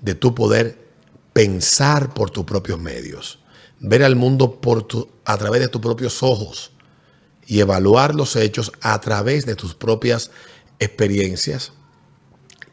[0.00, 0.81] de tu poder
[1.32, 3.38] pensar por tus propios medios,
[3.80, 4.60] ver al mundo
[5.24, 6.72] a través de tus propios ojos
[7.46, 10.30] y evaluar los hechos a través de tus propias
[10.78, 11.72] experiencias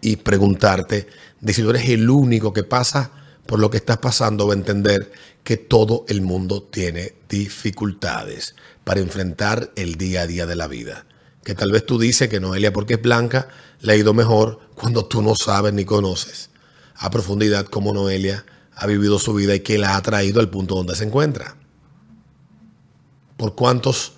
[0.01, 1.07] y preguntarte
[1.47, 3.12] si tú eres el único que pasa
[3.45, 5.12] por lo que estás pasando o entender
[5.43, 11.05] que todo el mundo tiene dificultades para enfrentar el día a día de la vida.
[11.43, 13.47] Que tal vez tú dices que Noelia porque es blanca
[13.82, 16.49] le ha ido mejor cuando tú no sabes ni conoces
[17.00, 18.45] a profundidad cómo Noelia
[18.76, 21.56] ha vivido su vida y que la ha traído al punto donde se encuentra.
[23.38, 24.14] Por cuántos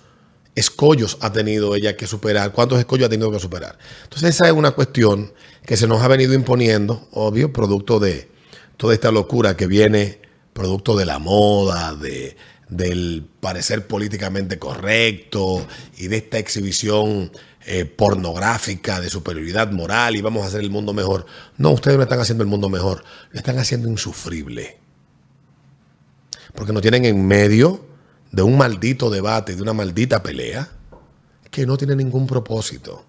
[0.54, 3.78] escollos ha tenido ella que superar, cuántos escollos ha tenido que superar.
[4.02, 5.32] Entonces esa es una cuestión
[5.64, 8.28] que se nos ha venido imponiendo, obvio, producto de
[8.76, 10.20] toda esta locura que viene,
[10.52, 12.36] producto de la moda, de,
[12.68, 15.66] del parecer políticamente correcto
[15.98, 17.30] y de esta exhibición
[17.64, 21.26] eh, pornográfica de superioridad moral y vamos a hacer el mundo mejor.
[21.58, 24.78] No, ustedes no están haciendo el mundo mejor, lo están haciendo insufrible.
[26.54, 27.84] Porque nos tienen en medio
[28.32, 30.68] de un maldito debate, de una maldita pelea,
[31.50, 33.04] que no tiene ningún propósito.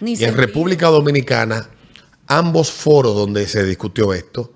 [0.00, 0.36] Ni Y en.
[0.36, 1.68] República Dominicana,
[2.26, 4.54] ambos foros donde se discutió esto,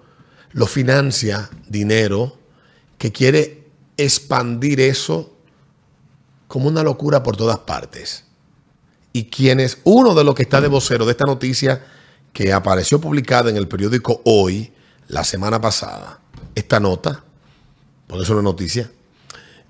[0.52, 2.38] lo financia dinero
[2.98, 3.64] que quiere
[3.96, 5.36] expandir eso
[6.46, 8.24] como una locura por todas partes.
[9.12, 11.84] Y quienes, uno de los que está de vocero de esta noticia
[12.32, 14.72] que apareció publicada en el periódico Hoy,
[15.08, 16.20] la semana pasada,
[16.54, 17.24] esta nota,
[18.06, 18.90] por eso es una noticia,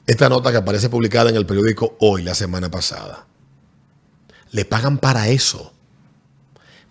[0.07, 3.26] esta nota que aparece publicada en el periódico Hoy, la semana pasada,
[4.53, 5.72] le pagan para eso,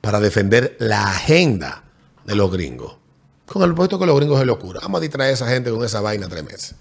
[0.02, 1.84] para defender la agenda
[2.26, 2.97] de los gringos.
[3.45, 4.80] Con el propósito que los gringos es locura.
[4.82, 6.76] Vamos a distraer a esa gente con esa vaina tres meses.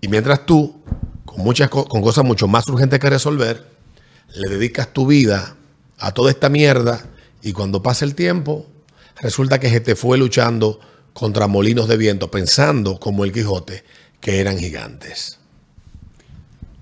[0.00, 0.82] Y mientras tú,
[1.24, 3.77] con, muchas co- con cosas mucho más urgentes que resolver,
[4.34, 5.56] le dedicas tu vida
[5.98, 7.04] a toda esta mierda
[7.42, 8.66] y cuando pasa el tiempo,
[9.20, 10.80] resulta que se te fue luchando
[11.12, 13.84] contra molinos de viento, pensando como el Quijote
[14.20, 15.38] que eran gigantes.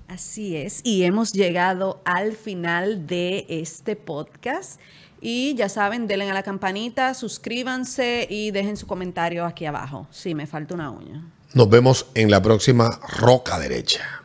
[0.07, 4.79] Así es, y hemos llegado al final de este podcast.
[5.19, 10.07] Y ya saben, denle a la campanita, suscríbanse y dejen su comentario aquí abajo.
[10.11, 11.23] Sí, me falta una uña.
[11.53, 14.21] Nos vemos en la próxima Roca Derecha.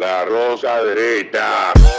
[0.00, 1.89] La rosa derecha.